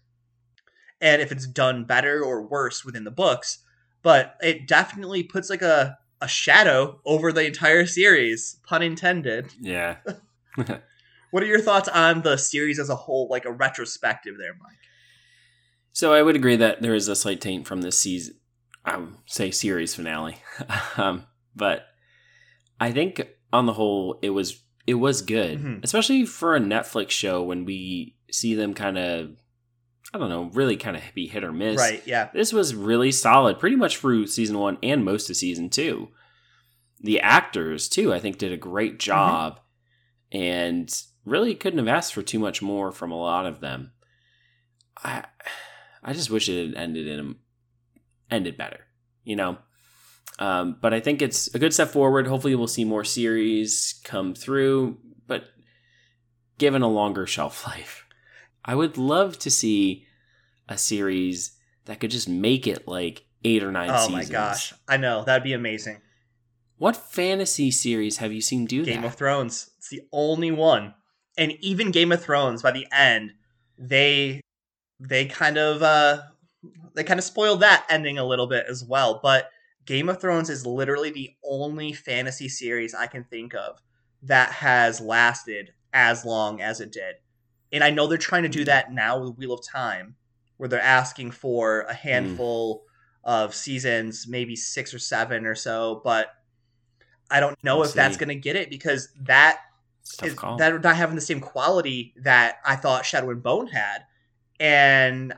and 1.00 1.20
if 1.20 1.32
it's 1.32 1.46
done 1.46 1.85
better 1.85 2.22
or 2.22 2.46
worse 2.46 2.85
within 2.85 3.04
the 3.04 3.11
books. 3.11 3.59
But 4.02 4.37
it 4.40 4.68
definitely 4.68 5.22
puts 5.22 5.50
like 5.50 5.62
a 5.62 5.98
a 6.20 6.28
shadow 6.28 7.00
over 7.04 7.32
the 7.32 7.46
entire 7.46 7.87
series, 7.87 8.59
pun 8.64 8.82
intended. 8.82 9.52
Yeah. 9.61 9.96
what 11.30 11.42
are 11.42 11.46
your 11.46 11.61
thoughts 11.61 11.88
on 11.88 12.22
the 12.22 12.37
series 12.37 12.78
as 12.78 12.88
a 12.88 12.96
whole, 12.96 13.28
like 13.30 13.44
a 13.44 13.52
retrospective 13.52 14.37
there, 14.38 14.54
Mike? 14.62 14.78
So 15.92 16.12
I 16.14 16.22
would 16.22 16.37
agree 16.37 16.56
that 16.56 16.82
there 16.82 16.94
is 16.94 17.09
a 17.09 17.16
slight 17.16 17.40
taint 17.40 17.66
from 17.66 17.82
this 17.82 17.98
season 17.98 18.37
I 18.87 18.99
would 18.99 19.14
say 19.27 19.51
series 19.51 19.94
finale. 19.94 20.37
um, 20.96 21.27
but 21.55 21.87
I 22.81 22.92
think 22.92 23.27
on 23.53 23.66
the 23.66 23.72
whole, 23.72 24.18
it 24.22 24.31
was 24.31 24.62
it 24.87 24.94
was 24.94 25.22
good, 25.22 25.59
mm-hmm. 25.59 25.81
especially 25.83 26.25
for 26.25 26.55
a 26.55 26.61
Netflix 26.61 27.11
show 27.11 27.42
when 27.42 27.64
we 27.64 28.16
see 28.31 28.55
them 28.55 28.75
kind 28.75 28.99
of. 28.99 29.31
I 30.14 30.18
don't 30.18 30.31
know, 30.31 30.51
really 30.55 30.77
kind 30.77 30.96
of 30.96 31.03
be 31.14 31.27
hit 31.27 31.42
or 31.42 31.53
miss. 31.53 31.79
Right, 31.79 32.01
yeah. 32.07 32.31
This 32.33 32.53
was 32.53 32.77
really 32.77 33.11
solid, 33.11 33.59
pretty 33.59 33.75
much 33.75 33.99
through 33.99 34.29
season 34.29 34.57
one 34.57 34.79
and 34.81 35.05
most 35.05 35.29
of 35.29 35.37
season 35.37 35.68
two. 35.68 36.09
The 37.01 37.20
actors, 37.20 37.88
too, 37.88 38.14
I 38.14 38.20
think 38.20 38.38
did 38.38 38.53
a 38.53 38.57
great 38.57 38.92
mm-hmm. 38.92 38.99
job 38.99 39.61
mm-hmm. 40.33 40.42
and 40.42 41.03
really 41.25 41.57
couldn't 41.57 41.81
have 41.81 41.88
asked 41.88 42.14
for 42.14 42.22
too 42.22 42.38
much 42.38 42.62
more 42.62 42.92
from 42.92 43.11
a 43.11 43.20
lot 43.20 43.46
of 43.46 43.59
them. 43.61 43.92
I 45.03 45.25
I 46.03 46.12
just 46.12 46.31
wish 46.31 46.49
it 46.49 46.68
had 46.68 46.77
ended 46.77 47.09
in 47.09 47.37
ended 48.30 48.56
better, 48.56 48.86
you 49.24 49.36
know? 49.36 49.58
Um, 50.38 50.76
but 50.80 50.92
I 50.92 51.00
think 51.00 51.22
it's 51.22 51.54
a 51.54 51.58
good 51.58 51.72
step 51.72 51.88
forward. 51.88 52.26
Hopefully, 52.26 52.54
we'll 52.54 52.66
see 52.66 52.84
more 52.84 53.04
series 53.04 54.00
come 54.04 54.34
through, 54.34 54.98
but 55.26 55.44
given 56.58 56.82
a 56.82 56.88
longer 56.88 57.26
shelf 57.26 57.66
life, 57.66 58.04
I 58.64 58.74
would 58.74 58.98
love 58.98 59.38
to 59.40 59.50
see 59.50 60.06
a 60.68 60.76
series 60.76 61.52
that 61.86 62.00
could 62.00 62.10
just 62.10 62.28
make 62.28 62.66
it 62.66 62.86
like 62.86 63.24
eight 63.44 63.62
or 63.62 63.72
nine 63.72 63.90
oh 63.90 64.06
seasons. 64.06 64.14
Oh 64.14 64.16
my 64.16 64.24
gosh. 64.24 64.74
I 64.88 64.96
know. 64.96 65.24
That'd 65.24 65.44
be 65.44 65.52
amazing. 65.52 66.00
What 66.78 66.96
fantasy 66.96 67.70
series 67.70 68.18
have 68.18 68.32
you 68.32 68.40
seen 68.40 68.66
do 68.66 68.84
Game 68.84 68.96
that? 68.96 69.00
Game 69.00 69.04
of 69.04 69.14
Thrones. 69.14 69.70
It's 69.78 69.88
the 69.88 70.02
only 70.12 70.50
one. 70.50 70.94
And 71.38 71.52
even 71.60 71.90
Game 71.90 72.12
of 72.12 72.22
Thrones, 72.22 72.62
by 72.62 72.72
the 72.72 72.86
end, 72.92 73.32
they 73.78 74.40
they 74.98 75.26
kind 75.26 75.58
of 75.58 75.82
uh 75.82 76.22
they 76.94 77.05
kind 77.05 77.18
of 77.18 77.24
spoiled 77.24 77.61
that 77.61 77.87
ending 77.88 78.18
a 78.18 78.24
little 78.24 78.46
bit 78.46 78.66
as 78.68 78.85
well. 78.85 79.20
But 79.22 79.50
Game 79.85 80.09
of 80.09 80.20
Thrones 80.20 80.50
is 80.50 80.66
literally 80.66 81.11
the 81.11 81.35
only 81.44 81.92
fantasy 81.92 82.48
series 82.48 82.94
I 82.94 83.07
can 83.07 83.24
think 83.24 83.55
of 83.55 83.81
that 84.22 84.50
has 84.50 85.00
lasted 85.00 85.72
as 85.92 86.24
long 86.24 86.61
as 86.61 86.81
it 86.81 86.92
did. 86.92 87.16
And 87.72 87.85
I 87.85 87.90
know 87.90 88.07
they're 88.07 88.18
trying 88.18 88.42
to 88.42 88.48
do 88.48 88.64
that 88.64 88.92
now 88.92 89.18
with 89.18 89.37
Wheel 89.37 89.52
of 89.52 89.66
Time, 89.66 90.16
where 90.57 90.68
they're 90.68 90.81
asking 90.81 91.33
for 91.33 91.83
a 91.83 91.94
handful 91.94 92.79
mm. 92.79 92.83
of 93.24 93.55
seasons, 93.55 94.26
maybe 94.29 94.57
six 94.57 94.92
or 94.92 94.98
seven 94.98 95.46
or 95.46 95.55
so. 95.55 96.00
But 96.05 96.29
I 97.31 97.40
don't 97.40 97.62
know 97.62 97.83
if 97.83 97.90
see. 97.90 97.96
that's 97.96 98.16
going 98.16 98.29
to 98.29 98.35
get 98.35 98.57
it 98.57 98.70
because 98.70 99.09
that 99.22 99.61
is 100.22 100.37
that 100.37 100.83
not 100.83 100.96
having 100.96 101.16
the 101.16 101.20
same 101.20 101.40
quality 101.40 102.14
that 102.22 102.57
I 102.64 102.76
thought 102.76 103.05
Shadow 103.05 103.31
and 103.31 103.42
Bone 103.42 103.66
had. 103.66 104.05
And 104.59 105.35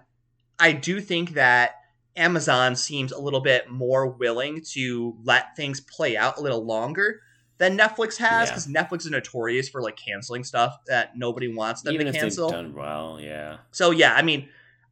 I 0.59 0.73
do 0.73 1.01
think 1.01 1.35
that 1.35 1.73
Amazon 2.16 2.75
seems 2.77 3.12
a 3.12 3.18
little 3.18 3.40
bit 3.40 3.71
more 3.71 4.09
willing 4.09 4.62
to 4.73 5.16
let 5.23 5.57
things 5.57 5.81
play 5.81 6.16
out 6.16 6.38
a 6.38 6.40
little 6.40 6.64
longer 6.64 7.21
than 7.59 7.77
Netflix 7.77 8.16
has 8.16 8.51
because 8.51 8.68
yeah. 8.68 8.83
Netflix 8.83 9.01
is 9.01 9.11
notorious 9.11 9.68
for 9.68 9.83
like 9.83 9.97
canceling 9.97 10.44
stuff 10.44 10.79
that 10.87 11.16
nobody 11.16 11.53
wants 11.53 11.83
them 11.83 11.94
Even 11.94 12.07
to 12.07 12.12
cancel. 12.12 12.51
done 12.51 12.75
well, 12.75 13.18
yeah. 13.21 13.59
So 13.71 13.90
yeah, 13.90 14.14
I 14.14 14.23
mean, 14.23 14.49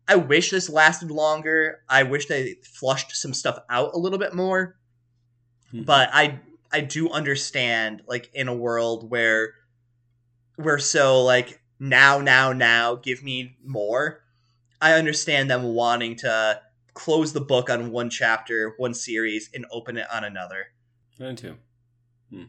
I 0.08 0.16
wish 0.16 0.50
this 0.50 0.68
lasted 0.68 1.10
longer. 1.10 1.80
I 1.88 2.04
wish 2.04 2.26
they 2.26 2.56
flushed 2.62 3.16
some 3.16 3.34
stuff 3.34 3.58
out 3.68 3.94
a 3.94 3.98
little 3.98 4.18
bit 4.18 4.34
more. 4.34 4.76
Mm-hmm. 5.72 5.82
But 5.82 6.10
I 6.12 6.40
I 6.72 6.80
do 6.80 7.10
understand 7.10 8.02
like 8.06 8.30
in 8.34 8.48
a 8.48 8.54
world 8.54 9.10
where 9.10 9.54
we're 10.58 10.78
so 10.78 11.22
like 11.22 11.60
now 11.78 12.20
now 12.20 12.52
now 12.52 12.94
give 12.94 13.22
me 13.22 13.56
more 13.64 14.22
I 14.86 14.92
understand 14.92 15.50
them 15.50 15.64
wanting 15.64 16.14
to 16.18 16.60
close 16.94 17.32
the 17.32 17.40
book 17.40 17.70
on 17.70 17.90
one 17.90 18.08
chapter, 18.08 18.74
one 18.76 18.94
series, 18.94 19.50
and 19.52 19.66
open 19.72 19.96
it 19.96 20.06
on 20.12 20.22
another. 20.22 20.68
I 21.20 21.34
too. 21.34 21.56
Hmm. 22.30 22.44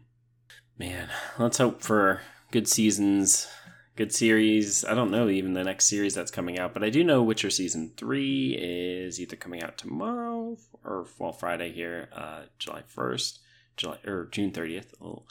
Man, 0.78 1.10
let's 1.40 1.58
hope 1.58 1.82
for 1.82 2.22
good 2.52 2.68
seasons, 2.68 3.48
good 3.96 4.14
series. 4.14 4.86
I 4.86 4.94
don't 4.94 5.10
know 5.10 5.30
even 5.30 5.54
the 5.54 5.64
next 5.64 5.86
series 5.86 6.14
that's 6.14 6.30
coming 6.30 6.60
out, 6.60 6.76
but 6.76 6.84
I 6.84 6.92
do 6.92 7.04
know 7.04 7.24
Witcher 7.24 7.50
season 7.50 7.94
three 7.98 8.56
is 8.56 9.20
either 9.20 9.36
coming 9.36 9.64
out 9.64 9.80
tomorrow 9.80 10.58
or 10.84 11.08
well 11.18 11.34
Friday 11.34 11.72
here, 11.72 12.08
uh, 12.16 12.44
July 12.60 12.84
first, 12.86 13.40
July 13.78 13.98
or 14.06 14.26
June 14.26 14.52
thirtieth. 14.52 14.94
Oh, 15.02 15.24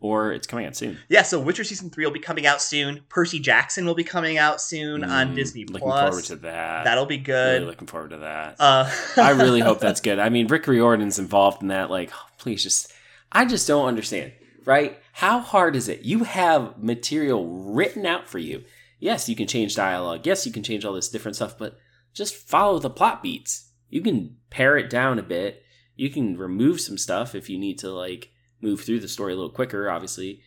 or 0.00 0.32
it's 0.32 0.46
coming 0.46 0.66
out 0.66 0.74
soon. 0.74 0.98
Yeah, 1.08 1.22
so 1.22 1.38
Witcher 1.38 1.64
season 1.64 1.90
three 1.90 2.04
will 2.04 2.12
be 2.12 2.20
coming 2.20 2.46
out 2.46 2.62
soon. 2.62 3.02
Percy 3.08 3.38
Jackson 3.38 3.84
will 3.84 3.94
be 3.94 4.04
coming 4.04 4.38
out 4.38 4.60
soon 4.60 5.02
mm, 5.02 5.08
on 5.08 5.34
Disney 5.34 5.64
Plus. 5.64 5.82
Looking 5.82 6.08
forward 6.08 6.24
to 6.24 6.36
that. 6.36 6.84
That'll 6.84 7.06
be 7.06 7.18
good. 7.18 7.60
Really 7.60 7.66
looking 7.66 7.86
forward 7.86 8.10
to 8.10 8.18
that. 8.18 8.56
Uh, 8.58 8.90
I 9.16 9.30
really 9.30 9.60
hope 9.60 9.80
that's 9.80 10.00
good. 10.00 10.18
I 10.18 10.30
mean, 10.30 10.46
Rick 10.46 10.66
Riordan's 10.66 11.18
involved 11.18 11.62
in 11.62 11.68
that. 11.68 11.90
Like, 11.90 12.10
oh, 12.14 12.26
please, 12.38 12.62
just 12.62 12.92
I 13.30 13.44
just 13.44 13.68
don't 13.68 13.86
understand. 13.86 14.32
Right? 14.64 14.98
How 15.12 15.40
hard 15.40 15.76
is 15.76 15.88
it? 15.88 16.02
You 16.02 16.24
have 16.24 16.82
material 16.82 17.46
written 17.46 18.06
out 18.06 18.28
for 18.28 18.38
you. 18.38 18.64
Yes, 18.98 19.28
you 19.28 19.36
can 19.36 19.46
change 19.46 19.74
dialogue. 19.74 20.26
Yes, 20.26 20.46
you 20.46 20.52
can 20.52 20.62
change 20.62 20.84
all 20.84 20.92
this 20.92 21.08
different 21.08 21.36
stuff, 21.36 21.58
but 21.58 21.78
just 22.12 22.34
follow 22.34 22.78
the 22.78 22.90
plot 22.90 23.22
beats. 23.22 23.70
You 23.88 24.02
can 24.02 24.36
pare 24.50 24.76
it 24.76 24.90
down 24.90 25.18
a 25.18 25.22
bit. 25.22 25.62
You 25.96 26.10
can 26.10 26.36
remove 26.36 26.80
some 26.80 26.98
stuff 26.98 27.34
if 27.34 27.48
you 27.48 27.58
need 27.58 27.78
to, 27.80 27.90
like 27.90 28.30
move 28.60 28.80
through 28.82 29.00
the 29.00 29.08
story 29.08 29.32
a 29.32 29.36
little 29.36 29.50
quicker, 29.50 29.90
obviously. 29.90 30.42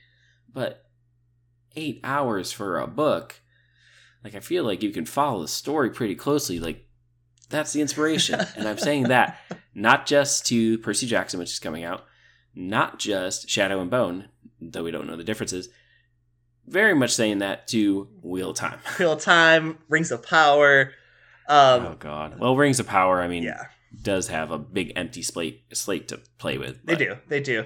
But 0.52 0.86
eight 1.76 2.00
hours 2.04 2.52
for 2.52 2.80
a 2.80 2.88
book, 2.88 3.42
like 4.24 4.36
I 4.36 4.40
feel 4.40 4.64
like 4.64 4.84
you 4.84 4.92
can 4.92 5.06
follow 5.06 5.42
the 5.42 5.48
story 5.48 5.90
pretty 5.90 6.16
closely. 6.16 6.60
Like 6.60 6.86
That's 7.50 7.74
the 7.74 7.82
inspiration. 7.82 8.40
and 8.56 8.68
I'm 8.68 8.78
saying 8.78 9.04
that 9.04 9.38
not 9.74 10.06
just 10.06 10.46
to 10.48 10.78
Percy 10.80 11.08
Jackson, 11.08 11.40
which 11.40 11.52
is 11.52 11.60
coming 11.60 11.84
out, 11.84 12.06
not 12.56 13.00
just 13.00 13.50
Shadow 13.50 13.82
and 13.82 13.90
Bone, 13.90 14.30
though 14.62 14.84
we 14.84 14.92
don't 14.92 15.08
know 15.08 15.18
the 15.18 15.24
differences. 15.24 15.70
Very 16.66 16.94
much 16.94 17.14
saying 17.14 17.40
that 17.40 17.68
to 17.70 18.08
Wheel 18.22 18.52
of 18.52 18.56
Time. 18.56 18.80
Wheel 18.98 19.14
of 19.14 19.22
Time, 19.22 19.80
Rings 19.90 20.12
of 20.12 20.24
Power. 20.24 20.92
Um, 21.50 21.86
oh 21.86 21.96
God! 22.00 22.40
Well, 22.40 22.56
Rings 22.56 22.80
of 22.80 22.88
Power. 22.88 23.22
I 23.22 23.28
mean, 23.28 23.44
yeah. 23.44 23.66
does 24.02 24.30
have 24.30 24.52
a 24.52 24.58
big 24.58 24.94
empty 24.96 25.24
slate 25.24 25.64
slate 25.74 26.08
to 26.08 26.22
play 26.38 26.58
with. 26.58 26.80
But. 26.86 26.98
They 26.98 27.06
do. 27.06 27.18
They 27.28 27.40
do. 27.42 27.66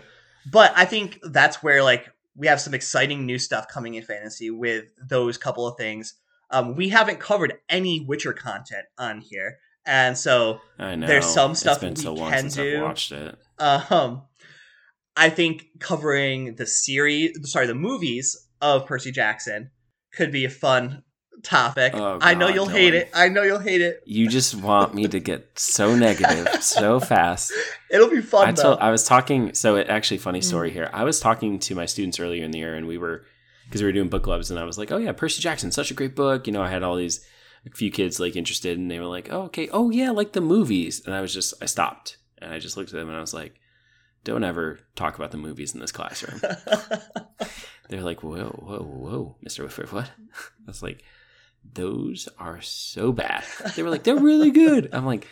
But 0.51 0.73
I 0.75 0.86
think 0.86 1.19
that's 1.23 1.62
where 1.62 1.83
like 1.83 2.07
we 2.36 2.47
have 2.47 2.62
some 2.62 2.73
exciting 2.73 3.25
new 3.25 3.39
stuff 3.39 3.67
coming 3.67 3.95
in 3.95 4.03
fantasy 4.03 4.49
with 4.51 4.86
those 5.10 5.38
couple 5.38 5.67
of 5.67 5.77
things. 5.77 6.13
Um, 6.49 6.75
we 6.75 6.89
haven't 6.89 7.19
covered 7.19 7.55
any 7.67 8.05
Witcher 8.07 8.33
content 8.33 8.86
on 8.97 9.21
here, 9.21 9.57
and 9.86 10.17
so 10.17 10.62
there's 10.77 11.25
some 11.25 11.55
stuff 11.55 11.81
we 11.81 11.95
so 11.95 12.15
can 12.15 12.47
do. 12.47 12.81
watched 12.81 13.12
it. 13.12 13.38
Um, 13.60 14.23
I 15.17 15.29
think 15.29 15.65
covering 15.79 16.55
the 16.55 16.67
series, 16.67 17.51
sorry, 17.51 17.65
the 17.65 17.75
movies 17.75 18.47
of 18.62 18.86
Percy 18.86 19.12
Jackson 19.12 19.71
could 20.13 20.31
be 20.31 20.45
a 20.45 20.49
fun 20.49 21.03
topic. 21.43 21.93
Oh, 21.95 22.19
I 22.21 22.34
know 22.34 22.47
you'll 22.47 22.67
hate 22.67 22.93
it. 22.93 23.10
I 23.13 23.30
know 23.30 23.43
you'll 23.43 23.60
hate 23.60 23.82
it. 23.82 24.04
You 24.06 24.28
just 24.28 24.56
want 24.56 24.93
me 24.93 25.08
to 25.08 25.19
get 25.19 25.58
so 25.58 25.95
negative 25.95 26.63
so 26.63 27.00
fast. 27.00 27.52
It'll 27.89 28.10
be 28.10 28.21
fun. 28.21 28.50
I, 28.50 28.52
told, 28.52 28.80
I 28.80 28.91
was 28.91 29.04
talking. 29.04 29.54
So, 29.54 29.76
it 29.76 29.89
actually, 29.89 30.17
funny 30.17 30.41
story 30.41 30.69
mm. 30.69 30.73
here. 30.73 30.89
I 30.93 31.04
was 31.04 31.19
talking 31.19 31.60
to 31.60 31.76
my 31.76 31.86
students 31.86 32.19
earlier 32.19 32.43
in 32.43 32.52
the 32.52 32.60
year, 32.60 32.76
and 32.76 32.88
we 32.88 32.97
were 32.97 33.26
because 33.65 33.82
we 33.82 33.88
were 33.88 33.93
doing 33.93 34.10
book 34.10 34.23
clubs, 34.23 34.52
and 34.52 34.60
I 34.60 34.63
was 34.63 34.78
like, 34.78 34.91
"Oh 34.91 34.97
yeah, 34.97 35.12
Percy 35.12 35.41
Jackson, 35.41 35.71
such 35.71 35.91
a 35.91 35.93
great 35.93 36.15
book." 36.15 36.47
You 36.47 36.54
know, 36.54 36.62
I 36.62 36.69
had 36.69 36.84
all 36.84 36.95
these 36.95 37.26
a 37.65 37.69
few 37.69 37.91
kids 37.91 38.19
like 38.19 38.36
interested, 38.36 38.78
and 38.78 38.89
they 38.89 39.00
were 39.00 39.06
like, 39.06 39.32
"Oh 39.32 39.43
okay, 39.43 39.69
oh 39.69 39.89
yeah, 39.89 40.12
like 40.12 40.34
the 40.34 40.41
movies," 40.41 41.02
and 41.06 41.13
I 41.13 41.21
was 41.21 41.34
just 41.34 41.54
I 41.62 41.65
stopped 41.65 42.17
and 42.39 42.54
I 42.54 42.60
just 42.60 42.78
looked 42.78 42.89
at 42.89 42.95
them 42.95 43.10
and 43.10 43.17
I 43.17 43.21
was 43.21 43.34
like, 43.34 43.60
"Don't 44.23 44.43
ever 44.43 44.80
talk 44.95 45.15
about 45.15 45.32
the 45.32 45.38
movies 45.38 45.73
in 45.73 45.80
this 45.80 45.91
classroom." 45.91 46.41
They're 47.89 48.02
like, 48.02 48.23
"Whoa, 48.23 48.50
whoa, 48.50 48.84
whoa, 48.84 49.36
Mister 49.41 49.63
Whitford, 49.63 49.91
what?" 49.91 50.12
I 50.36 50.67
was 50.67 50.84
like 50.84 51.04
those 51.73 52.30
are 52.38 52.62
so 52.62 53.12
bad. 53.12 53.43
They 53.75 53.84
were 53.84 53.89
like, 53.89 54.03
they're 54.03 54.15
really 54.15 54.51
good. 54.51 54.89
I'm 54.93 55.06
like, 55.06 55.27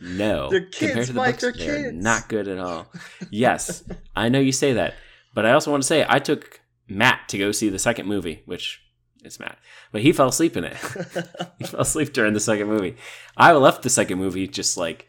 no. 0.00 0.50
They're 0.50 0.60
kids, 0.60 0.78
compared 0.78 1.06
to 1.06 1.12
the 1.12 1.18
Mike, 1.18 1.40
books, 1.40 1.58
they're, 1.58 1.82
they're 1.82 1.92
not 1.92 2.28
good 2.28 2.48
at 2.48 2.58
all. 2.58 2.86
yes, 3.30 3.84
I 4.16 4.28
know 4.28 4.40
you 4.40 4.52
say 4.52 4.74
that, 4.74 4.94
but 5.34 5.46
I 5.46 5.52
also 5.52 5.70
want 5.70 5.82
to 5.82 5.86
say 5.86 6.04
I 6.08 6.18
took 6.18 6.60
Matt 6.88 7.28
to 7.28 7.38
go 7.38 7.52
see 7.52 7.68
the 7.68 7.78
second 7.78 8.06
movie, 8.06 8.42
which 8.46 8.80
it's 9.24 9.38
Matt, 9.38 9.58
but 9.92 10.02
he 10.02 10.12
fell 10.12 10.28
asleep 10.28 10.56
in 10.56 10.64
it. 10.64 10.76
he 11.58 11.64
fell 11.64 11.80
asleep 11.80 12.12
during 12.12 12.32
the 12.32 12.40
second 12.40 12.68
movie. 12.68 12.96
I 13.36 13.52
left 13.52 13.82
the 13.82 13.90
second 13.90 14.18
movie 14.18 14.48
just 14.48 14.76
like 14.76 15.06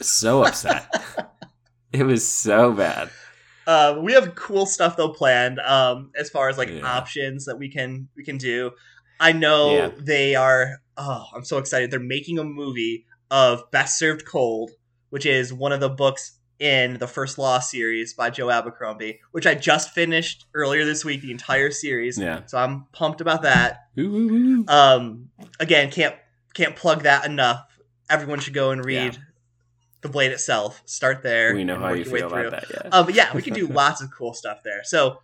so 0.00 0.44
upset. 0.44 0.86
it 1.92 2.04
was 2.04 2.26
so 2.26 2.72
bad. 2.72 3.10
Uh, 3.66 4.00
we 4.02 4.12
have 4.12 4.34
cool 4.34 4.66
stuff 4.66 4.96
though 4.96 5.10
planned 5.10 5.60
um, 5.60 6.10
as 6.16 6.30
far 6.30 6.48
as 6.48 6.58
like 6.58 6.68
yeah. 6.68 6.82
options 6.84 7.44
that 7.46 7.58
we 7.58 7.70
can 7.70 8.08
we 8.16 8.24
can 8.24 8.36
do. 8.36 8.72
I 9.20 9.32
know 9.32 9.74
yeah. 9.74 9.90
they 9.98 10.34
are. 10.34 10.82
Oh, 10.96 11.26
I'm 11.34 11.44
so 11.44 11.58
excited! 11.58 11.90
They're 11.90 12.00
making 12.00 12.38
a 12.38 12.44
movie 12.44 13.06
of 13.30 13.70
Best 13.70 13.98
Served 13.98 14.26
Cold, 14.26 14.72
which 15.10 15.26
is 15.26 15.52
one 15.52 15.72
of 15.72 15.80
the 15.80 15.88
books 15.88 16.38
in 16.58 16.98
the 16.98 17.08
First 17.08 17.38
Law 17.38 17.58
series 17.58 18.14
by 18.14 18.30
Joe 18.30 18.48
Abercrombie, 18.50 19.18
which 19.32 19.46
I 19.46 19.54
just 19.54 19.90
finished 19.90 20.46
earlier 20.54 20.84
this 20.84 21.04
week. 21.04 21.22
The 21.22 21.32
entire 21.32 21.72
series. 21.72 22.18
Yeah. 22.18 22.42
So 22.46 22.58
I'm 22.58 22.86
pumped 22.92 23.20
about 23.20 23.42
that. 23.42 23.88
Um. 24.68 25.30
Again, 25.58 25.90
can't 25.90 26.14
can't 26.54 26.76
plug 26.76 27.02
that 27.02 27.26
enough. 27.26 27.66
Everyone 28.08 28.38
should 28.40 28.54
go 28.54 28.70
and 28.70 28.84
read. 28.84 29.14
Yeah. 29.14 29.20
The 30.02 30.08
blade 30.08 30.32
itself. 30.32 30.82
Start 30.84 31.22
there. 31.22 31.54
We 31.54 31.64
know 31.64 31.78
how 31.78 31.92
you 31.92 32.04
feel 32.04 32.26
about 32.26 32.50
that. 32.50 32.64
Yeah. 32.70 32.88
Um, 32.90 33.06
but 33.06 33.14
yeah, 33.14 33.34
we 33.34 33.42
can 33.42 33.54
do 33.54 33.66
lots 33.68 34.02
of 34.02 34.10
cool 34.10 34.34
stuff 34.34 34.58
there. 34.64 34.82
So, 34.82 35.18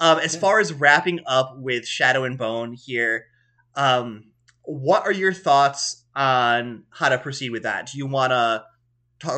um, 0.00 0.18
as 0.18 0.36
far 0.36 0.60
as 0.60 0.72
wrapping 0.72 1.20
up 1.26 1.56
with 1.58 1.86
Shadow 1.86 2.24
and 2.24 2.36
Bone 2.36 2.72
here, 2.74 3.26
um, 3.74 4.24
what 4.62 5.04
are 5.04 5.12
your 5.12 5.32
thoughts 5.32 6.04
on 6.14 6.84
how 6.90 7.08
to 7.08 7.18
proceed 7.18 7.50
with 7.50 7.62
that? 7.64 7.90
Do 7.90 7.98
you 7.98 8.06
want 8.06 8.30
to 8.32 8.64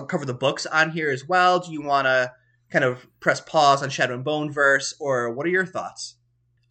cover 0.08 0.24
the 0.24 0.34
books 0.34 0.66
on 0.66 0.90
here 0.90 1.10
as 1.10 1.26
well? 1.26 1.60
Do 1.60 1.72
you 1.72 1.82
want 1.82 2.06
to 2.06 2.32
kind 2.70 2.84
of 2.84 3.06
press 3.20 3.40
pause 3.40 3.82
on 3.82 3.90
Shadow 3.90 4.14
and 4.14 4.24
Bone 4.24 4.52
verse, 4.52 4.94
or 4.98 5.30
what 5.32 5.46
are 5.46 5.50
your 5.50 5.66
thoughts? 5.66 6.16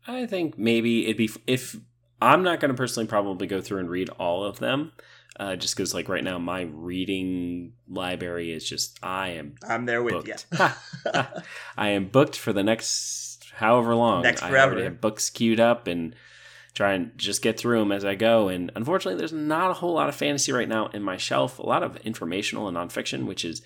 I 0.08 0.26
think 0.26 0.58
maybe 0.58 1.06
it'd 1.06 1.18
be 1.18 1.30
if 1.48 1.78
I'm 2.22 2.44
not 2.44 2.60
going 2.60 2.70
to 2.70 2.78
personally 2.78 3.08
probably 3.08 3.48
go 3.48 3.62
through 3.62 3.80
and 3.80 3.90
read 3.90 4.10
all 4.10 4.44
of 4.44 4.60
them, 4.60 4.92
uh, 5.40 5.56
just 5.56 5.76
because 5.76 5.94
like 5.94 6.10
right 6.10 6.24
now 6.24 6.38
my 6.38 6.62
reading 6.62 7.74
library 7.88 8.52
is 8.52 8.68
just 8.68 9.00
I 9.04 9.30
am 9.30 9.56
I'm 9.68 9.86
there 9.86 10.04
with 10.04 10.14
booked. 10.14 10.46
you. 10.52 10.68
I 11.78 11.90
am 11.90 12.08
booked 12.08 12.36
for 12.36 12.54
the 12.54 12.64
next 12.64 13.35
however 13.56 13.96
long. 13.96 14.24
Next 14.24 14.42
forever. 14.42 14.58
I 14.58 14.64
already 14.64 14.84
have 14.84 15.02
books 15.02 15.30
queued 15.30 15.60
up 15.60 15.88
and 15.88 16.16
try 16.74 16.94
and 16.94 17.18
just 17.18 17.42
get 17.42 17.58
through 17.58 17.80
them 17.80 17.92
as 17.92 18.04
I 18.04 18.16
go. 18.16 18.50
And 18.50 18.72
unfortunately, 18.76 19.18
there's 19.18 19.34
not 19.34 19.72
a 19.72 19.76
whole 19.76 19.94
lot 19.94 20.10
of 20.10 20.16
fantasy 20.16 20.52
right 20.52 20.68
now 20.68 20.88
in 20.88 21.02
my 21.02 21.18
shelf. 21.18 21.58
A 21.58 21.66
lot 21.66 21.84
of 21.84 21.96
informational 21.98 22.68
and 22.68 22.78
nonfiction, 22.78 23.26
which 23.26 23.46
is 23.46 23.62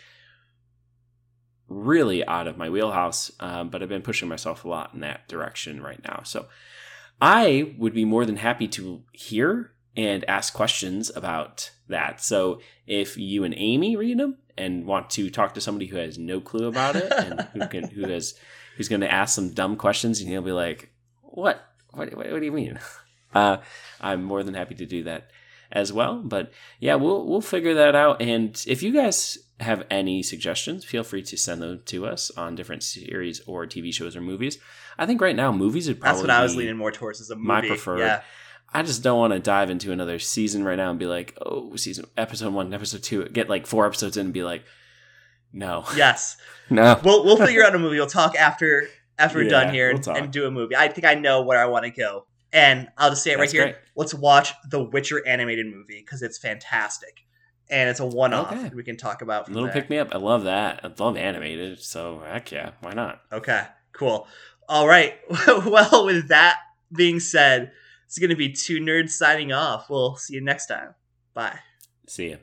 really 1.68 2.26
out 2.26 2.48
of 2.48 2.58
my 2.58 2.70
wheelhouse. 2.70 3.32
Um, 3.40 3.70
but 3.70 3.82
I've 3.82 3.90
been 3.90 4.02
pushing 4.02 4.30
myself 4.30 4.64
a 4.64 4.68
lot 4.68 4.94
in 4.94 5.00
that 5.02 5.28
direction 5.28 5.82
right 5.82 6.02
now. 6.04 6.22
So 6.24 6.48
I 7.22 7.76
would 7.78 7.94
be 7.94 8.06
more 8.06 8.26
than 8.26 8.38
happy 8.38 8.68
to 8.70 9.04
hear 9.12 9.72
and 9.96 10.24
ask 10.30 10.54
questions 10.54 11.12
about 11.16 11.72
that. 11.88 12.22
So 12.22 12.62
if 12.88 13.18
you 13.18 13.44
and 13.44 13.54
Amy 13.58 13.96
read 13.96 14.20
them 14.20 14.38
and 14.58 14.86
want 14.86 15.10
to 15.12 15.30
talk 15.30 15.56
to 15.56 15.62
somebody 15.62 15.88
who 15.88 15.98
has 15.98 16.18
no 16.18 16.40
clue 16.40 16.68
about 16.68 16.96
it 16.96 17.12
and 17.12 17.42
who 17.54 17.68
can 17.68 17.90
who 17.90 18.08
has 18.10 18.36
who's 18.80 18.88
going 18.88 19.02
to 19.02 19.12
ask 19.12 19.36
some 19.36 19.52
dumb 19.52 19.76
questions 19.76 20.22
and 20.22 20.30
he'll 20.30 20.42
be 20.42 20.54
like, 20.54 20.90
"What? 21.22 21.62
What, 21.92 22.16
what, 22.16 22.32
what 22.32 22.40
do 22.40 22.46
you 22.46 22.52
mean? 22.52 22.80
Uh, 23.32 23.58
I'm 24.02 24.24
more 24.24 24.42
than 24.42 24.56
happy 24.56 24.74
to 24.74 24.88
do 24.88 25.04
that 25.04 25.30
as 25.72 25.94
well. 25.94 26.16
But 26.16 26.52
yeah, 26.80 26.96
we'll 26.96 27.28
we'll 27.28 27.42
figure 27.42 27.76
that 27.76 27.94
out. 27.94 28.24
And 28.24 28.60
if 28.66 28.82
you 28.82 28.92
guys 28.92 29.38
have 29.60 29.86
any 29.92 30.24
suggestions, 30.24 30.84
feel 30.84 31.04
free 31.04 31.22
to 31.22 31.38
send 31.38 31.62
them 31.62 31.84
to 31.86 32.08
us 32.08 32.32
on 32.32 32.56
different 32.56 32.82
series 32.82 33.40
or 33.42 33.68
TV 33.68 33.94
shows 33.94 34.16
or 34.16 34.22
movies. 34.22 34.58
I 34.98 35.06
think 35.06 35.22
right 35.22 35.36
now 35.36 35.52
movies 35.52 35.88
would 35.88 36.00
probably 36.00 36.24
that's 36.24 36.28
what 36.28 36.36
I 36.36 36.42
was 36.42 36.56
leaning 36.56 36.76
more 36.76 36.92
towards 36.92 37.22
as 37.22 37.30
a 37.30 37.36
movie. 37.36 37.48
My 37.48 37.62
preferred. 37.62 38.00
Yeah. 38.00 38.22
I 38.74 38.82
just 38.82 39.04
don't 39.04 39.20
want 39.20 39.34
to 39.34 39.40
dive 39.40 39.70
into 39.70 39.92
another 39.92 40.18
season 40.18 40.64
right 40.64 40.76
now 40.76 40.90
and 40.90 40.98
be 40.98 41.06
like, 41.06 41.38
oh, 41.44 41.76
season 41.76 42.06
episode 42.18 42.52
one, 42.52 42.74
episode 42.74 43.04
two, 43.04 43.26
get 43.26 43.48
like 43.48 43.68
four 43.68 43.86
episodes 43.86 44.18
in 44.18 44.26
and 44.28 44.34
be 44.34 44.44
like, 44.44 44.64
no. 45.54 45.86
Yes. 45.96 46.38
no. 46.70 47.00
We'll 47.04 47.26
we'll 47.26 47.38
figure 47.38 47.64
out 47.64 47.76
a 47.76 47.80
movie. 47.80 47.98
We'll 47.98 48.08
talk 48.08 48.36
after 48.36 48.88
after 49.18 49.40
we're 49.40 49.46
yeah, 49.46 49.50
done 49.50 49.74
here 49.74 49.94
we'll 49.94 50.10
and, 50.10 50.26
and, 50.26 50.34
do 50.34 50.46
a 50.46 50.52
movie. 50.52 50.76
I 50.76 50.88
think 50.88 51.06
I 51.06 51.16
know 51.16 51.42
where 51.42 51.62
I 51.62 51.66
want 51.66 51.86
to 51.86 51.92
go. 51.92 52.26
And 52.52 52.90
I'll 52.98 53.12
just 53.12 53.24
say 53.24 53.32
it 53.32 53.38
That's 53.38 53.54
right 53.54 53.62
here. 53.62 53.74
Great. 53.74 53.76
Let's 53.96 54.14
watch 54.14 54.54
the 54.70 54.84
Witcher 54.84 55.26
animated 55.28 55.68
movie 55.68 56.00
because 56.00 56.22
it's 56.22 56.38
fantastic. 56.38 57.26
And 57.70 57.90
it's 57.90 58.00
a 58.00 58.06
one 58.06 58.34
off 58.34 58.52
okay. 58.52 58.72
we 58.74 58.84
can 58.84 58.98
talk 58.98 59.22
about. 59.22 59.48
Little 59.48 59.66
there. 59.66 59.74
pick 59.74 59.90
me 59.90 60.00
up. 60.00 60.10
I 60.12 60.18
love 60.18 60.46
that. 60.46 60.80
I 60.84 60.92
love 61.04 61.16
animated. 61.18 61.80
So 61.80 62.24
heck 62.26 62.52
yeah. 62.52 62.72
Why 62.82 62.94
not? 62.94 63.22
Okay. 63.32 63.66
Cool. 63.92 64.28
All 64.68 64.88
right. 64.88 65.20
well, 65.48 66.06
with 66.06 66.30
that 66.30 66.58
being 66.96 67.20
said, 67.20 67.72
it's 68.06 68.18
going 68.18 68.32
to 68.32 68.36
be 68.36 68.52
two 68.52 68.80
nerds 68.80 69.12
signing 69.12 69.52
off. 69.52 69.90
We'll 69.90 70.16
see 70.16 70.36
you 70.36 70.42
next 70.42 70.66
time. 70.66 70.96
Bye. 71.36 71.60
See 72.08 72.30
you. 72.30 72.40